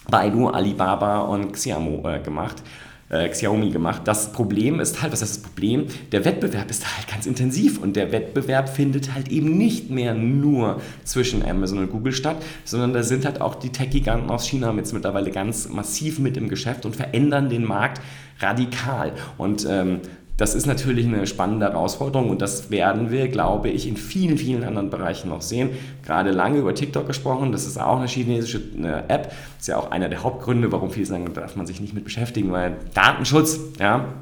Baidu, 0.10 0.48
Alibaba 0.48 1.20
und 1.20 1.54
Xiaomi 1.54 2.02
äh, 2.08 2.20
gemacht. 2.20 2.64
Äh, 3.10 3.28
Xiaomi 3.30 3.72
gemacht. 3.72 4.04
Das 4.06 4.32
Problem 4.32 4.80
ist 4.80 5.02
halt, 5.02 5.12
was 5.12 5.24
ist 5.24 5.38
das 5.38 5.44
Problem? 5.44 5.88
Der 6.12 6.26
Wettbewerb 6.26 6.70
ist 6.70 6.96
halt 6.96 7.08
ganz 7.08 7.26
intensiv 7.26 7.82
und 7.82 7.96
der 7.96 8.12
Wettbewerb 8.12 8.70
findet 8.70 9.16
halt 9.16 9.30
eben 9.30 9.58
nicht 9.58 9.90
mehr 9.90 10.14
nur 10.14 10.80
zwischen 11.06 11.44
Amazon 11.44 11.80
und 11.80 11.92
Google 11.92 12.14
statt, 12.14 12.38
sondern 12.66 12.94
da 12.94 13.02
sind 13.02 13.26
halt 13.26 13.42
auch 13.42 13.56
die 13.56 13.70
Tech-Giganten 13.70 14.30
aus 14.30 14.46
China 14.46 14.72
jetzt 14.76 14.94
mittlerweile 14.94 15.32
ganz 15.32 15.70
massiv 15.70 16.20
mit 16.20 16.38
im 16.38 16.50
Geschäft 16.50 16.86
und 16.86 16.96
verändern 16.96 17.50
den 17.50 17.66
Markt 17.66 18.00
radikal. 18.42 19.14
Und 19.38 19.66
ähm, 19.68 20.02
das 20.40 20.56
ist 20.56 20.66
natürlich 20.66 21.06
eine 21.06 21.28
spannende 21.28 21.66
Herausforderung 21.66 22.30
und 22.30 22.42
das 22.42 22.72
werden 22.72 23.12
wir, 23.12 23.28
glaube 23.28 23.68
ich, 23.68 23.86
in 23.86 23.98
vielen, 23.98 24.38
vielen 24.38 24.64
anderen 24.64 24.90
Bereichen 24.90 25.28
noch 25.28 25.42
sehen. 25.42 25.72
Gerade 26.06 26.32
lange 26.32 26.60
über 26.60 26.74
TikTok 26.74 27.06
gesprochen, 27.06 27.52
das 27.52 27.68
ist 27.68 27.78
auch 27.78 27.98
eine 27.98 28.08
chinesische 28.08 28.62
App. 29.10 29.24
Das 29.26 29.60
ist 29.60 29.68
ja 29.68 29.76
auch 29.76 29.92
einer 29.92 30.08
der 30.08 30.24
Hauptgründe, 30.24 30.72
warum 30.72 30.92
viele 30.92 31.08
sagen, 31.08 31.26
da 31.26 31.42
darf 31.42 31.58
man 31.58 31.68
sich 31.68 31.82
nicht 31.82 31.94
mit 31.94 32.06
beschäftigen, 32.06 32.54
weil 32.54 32.78
Datenschutz, 32.94 33.60
ja. 33.80 34.14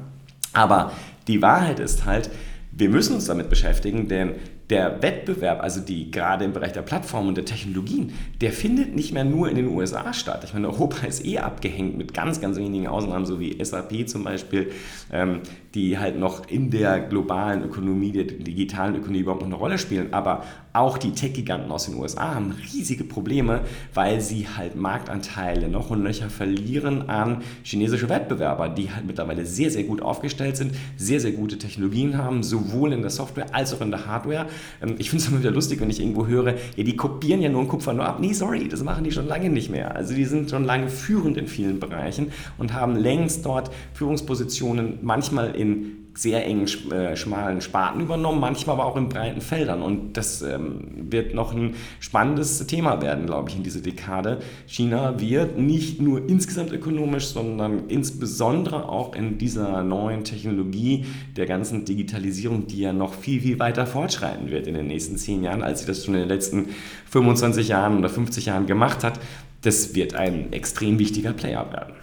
Aber 0.52 0.90
die 1.28 1.40
Wahrheit 1.40 1.78
ist 1.78 2.04
halt, 2.04 2.30
wir 2.72 2.88
müssen 2.88 3.14
uns 3.14 3.26
damit 3.26 3.48
beschäftigen, 3.48 4.08
denn 4.08 4.34
der 4.70 5.02
Wettbewerb, 5.02 5.62
also 5.62 5.80
die 5.80 6.10
gerade 6.10 6.44
im 6.44 6.52
Bereich 6.52 6.72
der 6.72 6.82
Plattformen 6.82 7.28
und 7.28 7.36
der 7.36 7.44
Technologien, 7.44 8.12
der 8.40 8.52
findet 8.52 8.94
nicht 8.94 9.12
mehr 9.12 9.24
nur 9.24 9.48
in 9.48 9.56
den 9.56 9.68
USA 9.68 10.12
statt. 10.12 10.42
Ich 10.44 10.52
meine, 10.52 10.68
Europa 10.68 11.06
ist 11.06 11.24
eh 11.24 11.38
abgehängt 11.38 11.96
mit 11.96 12.12
ganz, 12.12 12.40
ganz 12.40 12.58
wenigen 12.58 12.86
Ausnahmen, 12.86 13.24
so 13.24 13.40
wie 13.40 13.62
SAP 13.62 14.08
zum 14.08 14.24
Beispiel, 14.24 14.70
ähm, 15.10 15.40
die 15.74 15.98
halt 15.98 16.18
noch 16.18 16.48
in 16.48 16.70
der 16.70 17.00
globalen 17.00 17.62
Ökonomie, 17.62 18.12
der 18.12 18.24
digitalen 18.24 18.96
Ökonomie 18.96 19.20
überhaupt 19.20 19.42
noch 19.42 19.48
eine 19.48 19.56
Rolle 19.56 19.78
spielen. 19.78 20.12
Aber 20.12 20.44
auch 20.72 20.98
die 20.98 21.12
Tech-Giganten 21.12 21.70
aus 21.70 21.86
den 21.86 21.96
USA 21.96 22.34
haben 22.34 22.54
riesige 22.72 23.04
Probleme, 23.04 23.62
weil 23.94 24.20
sie 24.20 24.46
halt 24.48 24.76
Marktanteile 24.76 25.68
noch 25.68 25.90
und 25.90 26.02
nöcher 26.02 26.30
verlieren 26.30 27.08
an 27.08 27.42
chinesische 27.62 28.08
Wettbewerber, 28.08 28.68
die 28.68 28.90
halt 28.90 29.06
mittlerweile 29.06 29.44
sehr, 29.44 29.70
sehr 29.70 29.84
gut 29.84 30.02
aufgestellt 30.02 30.56
sind, 30.56 30.72
sehr, 30.96 31.20
sehr 31.20 31.32
gute 31.32 31.58
Technologien 31.58 32.16
haben, 32.16 32.42
sowohl 32.42 32.92
in 32.92 33.02
der 33.02 33.10
Software 33.10 33.54
als 33.54 33.74
auch 33.74 33.80
in 33.80 33.90
der 33.90 34.06
Hardware 34.06 34.46
ähm, 34.82 34.96
ich 34.98 35.10
finde 35.10 35.24
es 35.24 35.28
immer 35.30 35.40
wieder 35.40 35.50
lustig, 35.50 35.80
wenn 35.80 35.90
ich 35.90 36.00
irgendwo 36.00 36.26
höre, 36.26 36.54
ja, 36.76 36.84
die 36.84 36.96
kopieren 36.96 37.40
ja 37.40 37.48
nur 37.48 37.62
ein 37.62 37.68
Kupfer 37.68 37.92
nur 37.92 38.06
ab. 38.06 38.18
Nee, 38.20 38.32
sorry, 38.32 38.68
das 38.68 38.82
machen 38.82 39.04
die 39.04 39.12
schon 39.12 39.26
lange 39.26 39.50
nicht 39.50 39.70
mehr. 39.70 39.94
Also 39.94 40.14
die 40.14 40.24
sind 40.24 40.50
schon 40.50 40.64
lange 40.64 40.88
führend 40.88 41.36
in 41.36 41.46
vielen 41.46 41.80
Bereichen 41.80 42.32
und 42.58 42.72
haben 42.72 42.96
längst 42.96 43.44
dort 43.44 43.70
Führungspositionen, 43.94 44.98
manchmal 45.02 45.54
in 45.58 45.98
sehr 46.18 46.44
engen, 46.44 46.66
äh, 46.90 47.16
schmalen 47.16 47.60
Sparten 47.60 48.00
übernommen, 48.00 48.40
manchmal 48.40 48.74
aber 48.74 48.86
auch 48.86 48.96
in 48.96 49.08
breiten 49.08 49.40
Feldern. 49.40 49.82
Und 49.82 50.16
das 50.16 50.42
ähm, 50.42 50.80
wird 51.10 51.32
noch 51.32 51.54
ein 51.54 51.74
spannendes 52.00 52.66
Thema 52.66 53.00
werden, 53.00 53.26
glaube 53.26 53.50
ich, 53.50 53.56
in 53.56 53.62
dieser 53.62 53.80
Dekade. 53.80 54.40
China 54.66 55.20
wird 55.20 55.58
nicht 55.58 56.02
nur 56.02 56.28
insgesamt 56.28 56.72
ökonomisch, 56.72 57.28
sondern 57.28 57.86
insbesondere 57.86 58.88
auch 58.88 59.14
in 59.14 59.38
dieser 59.38 59.84
neuen 59.84 60.24
Technologie 60.24 61.06
der 61.36 61.46
ganzen 61.46 61.84
Digitalisierung, 61.84 62.66
die 62.66 62.80
ja 62.80 62.92
noch 62.92 63.14
viel, 63.14 63.40
viel 63.40 63.60
weiter 63.60 63.86
fortschreiten 63.86 64.50
wird 64.50 64.66
in 64.66 64.74
den 64.74 64.88
nächsten 64.88 65.18
zehn 65.18 65.44
Jahren, 65.44 65.62
als 65.62 65.80
sie 65.80 65.86
das 65.86 66.04
schon 66.04 66.14
in 66.14 66.20
den 66.20 66.28
letzten 66.28 66.70
25 67.12 67.68
Jahren 67.68 67.96
oder 67.96 68.08
50 68.08 68.46
Jahren 68.46 68.66
gemacht 68.66 69.04
hat. 69.04 69.20
Das 69.62 69.94
wird 69.94 70.16
ein 70.16 70.52
extrem 70.52 70.98
wichtiger 70.98 71.32
Player 71.32 71.70
werden. 71.70 71.94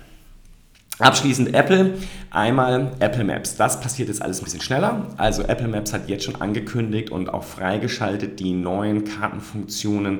Abschließend 0.99 1.53
Apple. 1.53 1.95
Einmal 2.31 2.93
Apple 2.99 3.25
Maps. 3.25 3.57
Das 3.57 3.81
passiert 3.81 4.07
jetzt 4.07 4.21
alles 4.21 4.39
ein 4.39 4.45
bisschen 4.45 4.61
schneller. 4.61 5.07
Also 5.17 5.43
Apple 5.43 5.67
Maps 5.67 5.91
hat 5.91 6.07
jetzt 6.07 6.23
schon 6.23 6.41
angekündigt 6.41 7.09
und 7.09 7.33
auch 7.33 7.43
freigeschaltet 7.43 8.39
die 8.39 8.53
neuen 8.53 9.03
Kartenfunktionen, 9.03 10.19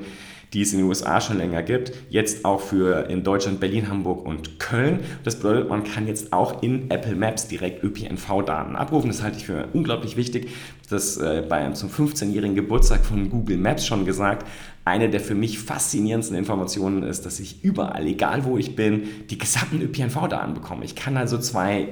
die 0.52 0.62
es 0.62 0.74
in 0.74 0.80
den 0.80 0.88
USA 0.88 1.22
schon 1.22 1.38
länger 1.38 1.64
gibt. 1.64 1.94
Jetzt 2.10 2.44
auch 2.44 2.60
für 2.60 3.10
in 3.10 3.24
Deutschland, 3.24 3.62
Berlin, 3.62 3.90
Hamburg 3.90 4.26
und 4.26 4.60
Köln. 4.60 5.00
Das 5.24 5.38
bedeutet, 5.38 5.70
man 5.70 5.86
kann 5.86 6.08
jetzt 6.08 6.34
auch 6.34 6.62
in 6.62 6.92
Apple 6.92 7.16
Maps 7.16 7.48
direkt 7.48 7.82
ÖPNV-Daten 7.82 8.76
abrufen. 8.76 9.10
Das 9.10 9.24
halte 9.24 9.38
ich 9.38 9.46
für 9.46 9.70
unglaublich 9.72 10.18
wichtig. 10.18 10.50
Das 10.90 11.16
äh, 11.18 11.42
bei 11.48 11.70
zum 11.72 11.90
15-jährigen 11.90 12.56
Geburtstag 12.56 13.06
von 13.06 13.30
Google 13.30 13.58
Maps 13.58 13.86
schon 13.86 14.06
gesagt 14.06 14.46
eine 14.86 15.10
der 15.10 15.20
für 15.20 15.34
mich 15.34 15.60
faszinierendsten 15.60 16.38
Informationen 16.38 17.02
ist, 17.04 17.26
dass 17.26 17.40
ich 17.40 17.64
überall, 17.64 18.06
egal 18.06 18.46
wo 18.46 18.58
ich 18.58 18.76
bin, 18.76 19.08
die 19.30 19.38
gesamten 19.38 19.82
ÖPNV-Daten 19.82 20.54
bekomme. 20.54 20.86
Ich 20.86 20.96
kann 20.96 21.18
also 21.18 21.40
zwei 21.40 21.90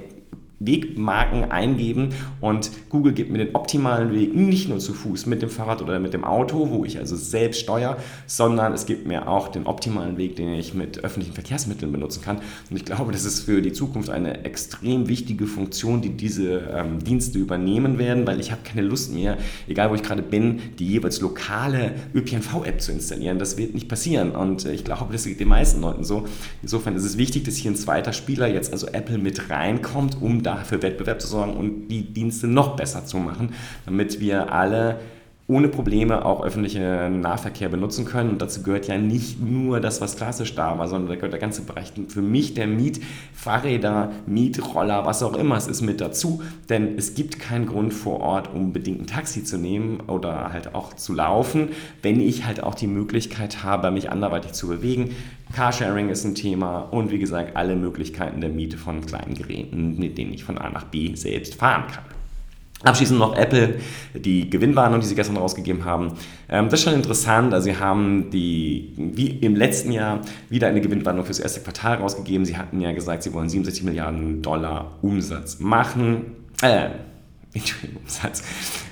Wegmarken 0.65 1.51
eingeben 1.51 2.09
und 2.41 2.71
Google 2.89 3.13
gibt 3.13 3.31
mir 3.31 3.39
den 3.39 3.55
optimalen 3.55 4.13
Weg 4.13 4.35
nicht 4.35 4.69
nur 4.69 4.79
zu 4.79 4.93
Fuß 4.93 5.25
mit 5.25 5.41
dem 5.41 5.49
Fahrrad 5.49 5.81
oder 5.81 5.99
mit 5.99 6.13
dem 6.13 6.23
Auto, 6.23 6.69
wo 6.69 6.85
ich 6.85 6.97
also 6.99 7.15
selbst 7.15 7.61
steuere, 7.61 7.97
sondern 8.27 8.73
es 8.73 8.85
gibt 8.85 9.05
mir 9.05 9.27
auch 9.27 9.47
den 9.47 9.65
optimalen 9.65 10.17
Weg, 10.17 10.35
den 10.35 10.53
ich 10.53 10.73
mit 10.73 11.03
öffentlichen 11.03 11.33
Verkehrsmitteln 11.33 11.91
benutzen 11.91 12.21
kann. 12.21 12.37
Und 12.69 12.77
ich 12.77 12.85
glaube, 12.85 13.11
das 13.11 13.25
ist 13.25 13.41
für 13.41 13.61
die 13.61 13.73
Zukunft 13.73 14.09
eine 14.09 14.45
extrem 14.45 15.07
wichtige 15.07 15.47
Funktion, 15.47 16.01
die 16.01 16.09
diese 16.09 16.59
ähm, 16.73 17.03
Dienste 17.03 17.39
übernehmen 17.39 17.97
werden, 17.97 18.25
weil 18.25 18.39
ich 18.39 18.51
habe 18.51 18.61
keine 18.63 18.81
Lust 18.81 19.13
mehr, 19.13 19.37
egal 19.67 19.89
wo 19.89 19.95
ich 19.95 20.03
gerade 20.03 20.21
bin, 20.21 20.59
die 20.79 20.87
jeweils 20.87 21.21
lokale 21.21 21.93
ÖPNV-App 22.13 22.81
zu 22.81 22.91
installieren. 22.91 23.39
Das 23.39 23.57
wird 23.57 23.73
nicht 23.73 23.89
passieren 23.89 24.31
und 24.31 24.65
ich 24.65 24.83
glaube, 24.83 25.11
das 25.11 25.25
geht 25.25 25.39
den 25.39 25.47
meisten 25.47 25.81
Leuten 25.81 26.03
so. 26.03 26.25
Insofern 26.61 26.95
ist 26.95 27.03
es 27.03 27.17
wichtig, 27.17 27.43
dass 27.43 27.55
hier 27.55 27.71
ein 27.71 27.75
zweiter 27.75 28.13
Spieler, 28.13 28.47
jetzt 28.47 28.71
also 28.71 28.87
Apple, 28.87 29.17
mit 29.17 29.49
reinkommt, 29.49 30.21
um 30.21 30.43
da 30.43 30.52
für 30.57 30.81
Wettbewerb 30.81 31.21
zu 31.21 31.27
sorgen 31.27 31.55
und 31.55 31.87
die 31.87 32.13
Dienste 32.13 32.47
noch 32.47 32.75
besser 32.75 33.05
zu 33.05 33.17
machen, 33.17 33.53
damit 33.85 34.19
wir 34.19 34.51
alle 34.51 34.99
ohne 35.53 35.67
Probleme 35.67 36.25
auch 36.25 36.43
öffentlichen 36.43 37.21
Nahverkehr 37.21 37.69
benutzen 37.69 38.05
können. 38.05 38.31
Und 38.31 38.41
dazu 38.41 38.63
gehört 38.63 38.87
ja 38.87 38.97
nicht 38.97 39.39
nur 39.39 39.79
das, 39.79 40.01
was 40.01 40.15
klassisch 40.15 40.55
da 40.55 40.77
war, 40.79 40.87
sondern 40.87 41.09
da 41.09 41.15
gehört 41.15 41.33
der 41.33 41.39
ganze 41.39 41.61
Bereich 41.61 41.93
für 42.07 42.21
mich 42.21 42.55
der 42.55 42.65
Mietfahrräder, 42.65 44.11
Mietroller, 44.25 45.05
was 45.05 45.21
auch 45.21 45.35
immer 45.35 45.55
es 45.55 45.67
ist 45.67 45.81
mit 45.81 46.01
dazu. 46.01 46.41
Denn 46.69 46.97
es 46.97 47.13
gibt 47.13 47.39
keinen 47.39 47.67
Grund 47.67 47.93
vor 47.93 48.19
Ort, 48.19 48.53
unbedingt 48.53 49.01
ein 49.01 49.07
Taxi 49.07 49.43
zu 49.43 49.57
nehmen 49.57 49.99
oder 50.07 50.51
halt 50.51 50.73
auch 50.73 50.93
zu 50.93 51.13
laufen, 51.13 51.69
wenn 52.01 52.19
ich 52.19 52.45
halt 52.45 52.63
auch 52.63 52.73
die 52.73 52.87
Möglichkeit 52.87 53.63
habe, 53.63 53.91
mich 53.91 54.09
anderweitig 54.11 54.53
zu 54.53 54.67
bewegen. 54.67 55.11
Carsharing 55.53 56.09
ist 56.09 56.25
ein 56.25 56.33
Thema 56.33 56.79
und 56.79 57.11
wie 57.11 57.19
gesagt 57.19 57.55
alle 57.55 57.75
Möglichkeiten 57.75 58.41
der 58.41 58.49
Miete 58.49 58.77
von 58.77 59.05
kleinen 59.05 59.35
Geräten, 59.35 59.99
mit 59.99 60.17
denen 60.17 60.33
ich 60.33 60.43
von 60.43 60.57
A 60.57 60.69
nach 60.69 60.85
B 60.85 61.13
selbst 61.13 61.55
fahren 61.55 61.83
kann. 61.93 62.22
Abschließend 62.83 63.17
noch 63.17 63.35
Apple, 63.35 63.75
die 64.13 64.49
Gewinnwarnung, 64.49 64.99
die 64.99 65.05
sie 65.05 65.15
gestern 65.15 65.37
rausgegeben 65.37 65.85
haben. 65.85 66.13
Ähm, 66.49 66.65
das 66.65 66.79
ist 66.79 66.83
schon 66.83 66.93
interessant. 66.93 67.53
Also 67.53 67.65
sie 67.65 67.77
haben 67.77 68.29
die, 68.29 68.93
wie 68.97 69.29
im 69.29 69.55
letzten 69.55 69.91
Jahr 69.91 70.19
wieder 70.49 70.67
eine 70.67 70.81
Gewinnwarnung 70.81 71.25
fürs 71.25 71.39
erste 71.39 71.61
Quartal 71.61 71.97
rausgegeben. 71.97 72.45
Sie 72.45 72.57
hatten 72.57 72.81
ja 72.81 72.91
gesagt, 72.91 73.23
sie 73.23 73.33
wollen 73.33 73.47
67 73.47 73.83
Milliarden 73.83 74.41
Dollar 74.41 74.97
Umsatz 75.01 75.59
machen. 75.59 76.35
Äh, 76.61 76.89
Umsatz. 78.03 78.43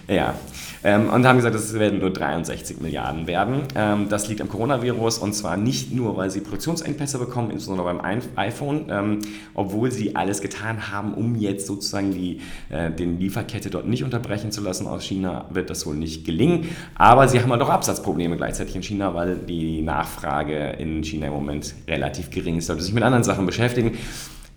Ja, 0.08 0.36
ähm, 0.84 1.10
und 1.10 1.26
haben 1.28 1.38
gesagt, 1.38 1.56
es 1.56 1.74
werden 1.74 2.00
nur 2.00 2.12
63 2.12 2.82
Milliarden 2.82 3.28
werden. 3.28 3.64
Ähm, 3.76 4.10
das 4.10 4.28
liegt 4.28 4.42
am 4.42 4.50
Coronavirus 4.50 5.20
und 5.20 5.34
zwar 5.34 5.56
nicht 5.56 5.94
nur, 5.94 6.18
weil 6.18 6.32
sie 6.32 6.42
Produktionsengpässe 6.42 7.20
bekommen, 7.20 7.52
insbesondere 7.52 7.94
beim 7.94 8.22
iPhone, 8.36 8.86
ähm, 8.90 9.20
obwohl 9.54 9.92
sie 9.92 10.16
alles 10.16 10.42
getan 10.42 10.92
haben, 10.92 11.14
um 11.14 11.36
jetzt 11.36 11.68
sozusagen 11.68 12.12
die 12.12 12.42
äh, 12.70 12.90
den 12.90 13.20
Lieferkette 13.20 13.70
dort 13.70 13.88
nicht 13.88 14.04
unterbrechen 14.04 14.52
zu 14.52 14.62
lassen 14.62 14.88
aus 14.88 15.04
China, 15.04 15.46
wird 15.52 15.70
das 15.70 15.86
wohl 15.86 15.96
nicht 15.96 16.26
gelingen. 16.26 16.70
Aber 16.96 17.28
sie 17.28 17.42
haben 17.42 17.52
halt 17.52 17.62
auch 17.62 17.70
Absatzprobleme 17.70 18.38
gleichzeitig 18.38 18.76
in 18.76 18.84
China, 18.84 19.14
weil 19.14 19.36
die 19.38 19.82
Nachfrage 19.82 20.72
in 20.80 21.04
China 21.04 21.28
im 21.28 21.34
Moment 21.34 21.76
relativ 21.88 22.32
gering 22.32 22.58
ist. 22.58 22.68
Sollte 22.68 22.82
sich 22.82 22.94
mit 22.94 23.04
anderen 23.04 23.24
Sachen 23.24 23.46
beschäftigen. 23.46 23.98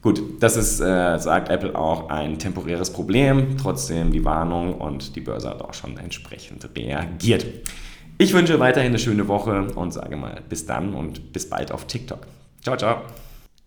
Gut, 0.05 0.23
das 0.39 0.57
ist, 0.59 0.81
äh, 0.81 1.19
sagt 1.19 1.49
Apple 1.49 1.75
auch, 1.75 2.11
ein 2.11 2.39
temporäres 2.39 2.93
Problem. 2.93 3.57
Trotzdem 3.57 4.13
die 4.13 4.23
Warnung 4.23 4.75
und 4.75 5.17
die 5.17 5.23
Börse 5.23 5.49
hat 5.49 5.63
auch 5.63 5.73
schon 5.73 5.97
entsprechend 5.97 6.69
reagiert. 6.77 7.47
Ich 8.19 8.35
wünsche 8.35 8.61
weiterhin 8.61 8.91
eine 8.91 8.99
schöne 8.99 9.29
Woche 9.29 9.69
und 9.75 9.95
sage 9.95 10.17
mal 10.17 10.43
bis 10.47 10.67
dann 10.67 10.93
und 10.93 11.33
bis 11.33 11.49
bald 11.49 11.73
auf 11.73 11.87
TikTok. 11.87 12.27
Ciao, 12.63 12.77
ciao. 12.77 12.99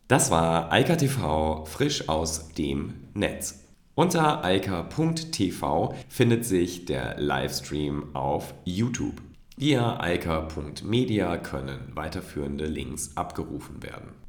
Das 0.07 0.29
war 0.29 0.71
Eika 0.71 0.95
TV 0.95 1.65
frisch 1.65 2.07
aus 2.07 2.49
dem 2.49 2.93
Netz. 3.15 3.63
Unter 3.95 4.45
eika.tv 4.45 5.95
findet 6.07 6.45
sich 6.45 6.85
der 6.85 7.19
Livestream 7.19 8.15
auf 8.15 8.53
YouTube. 8.63 9.23
Via 9.57 9.99
eika.media 9.99 11.37
können 11.37 11.93
weiterführende 11.95 12.67
Links 12.67 13.13
abgerufen 13.15 13.81
werden. 13.81 14.26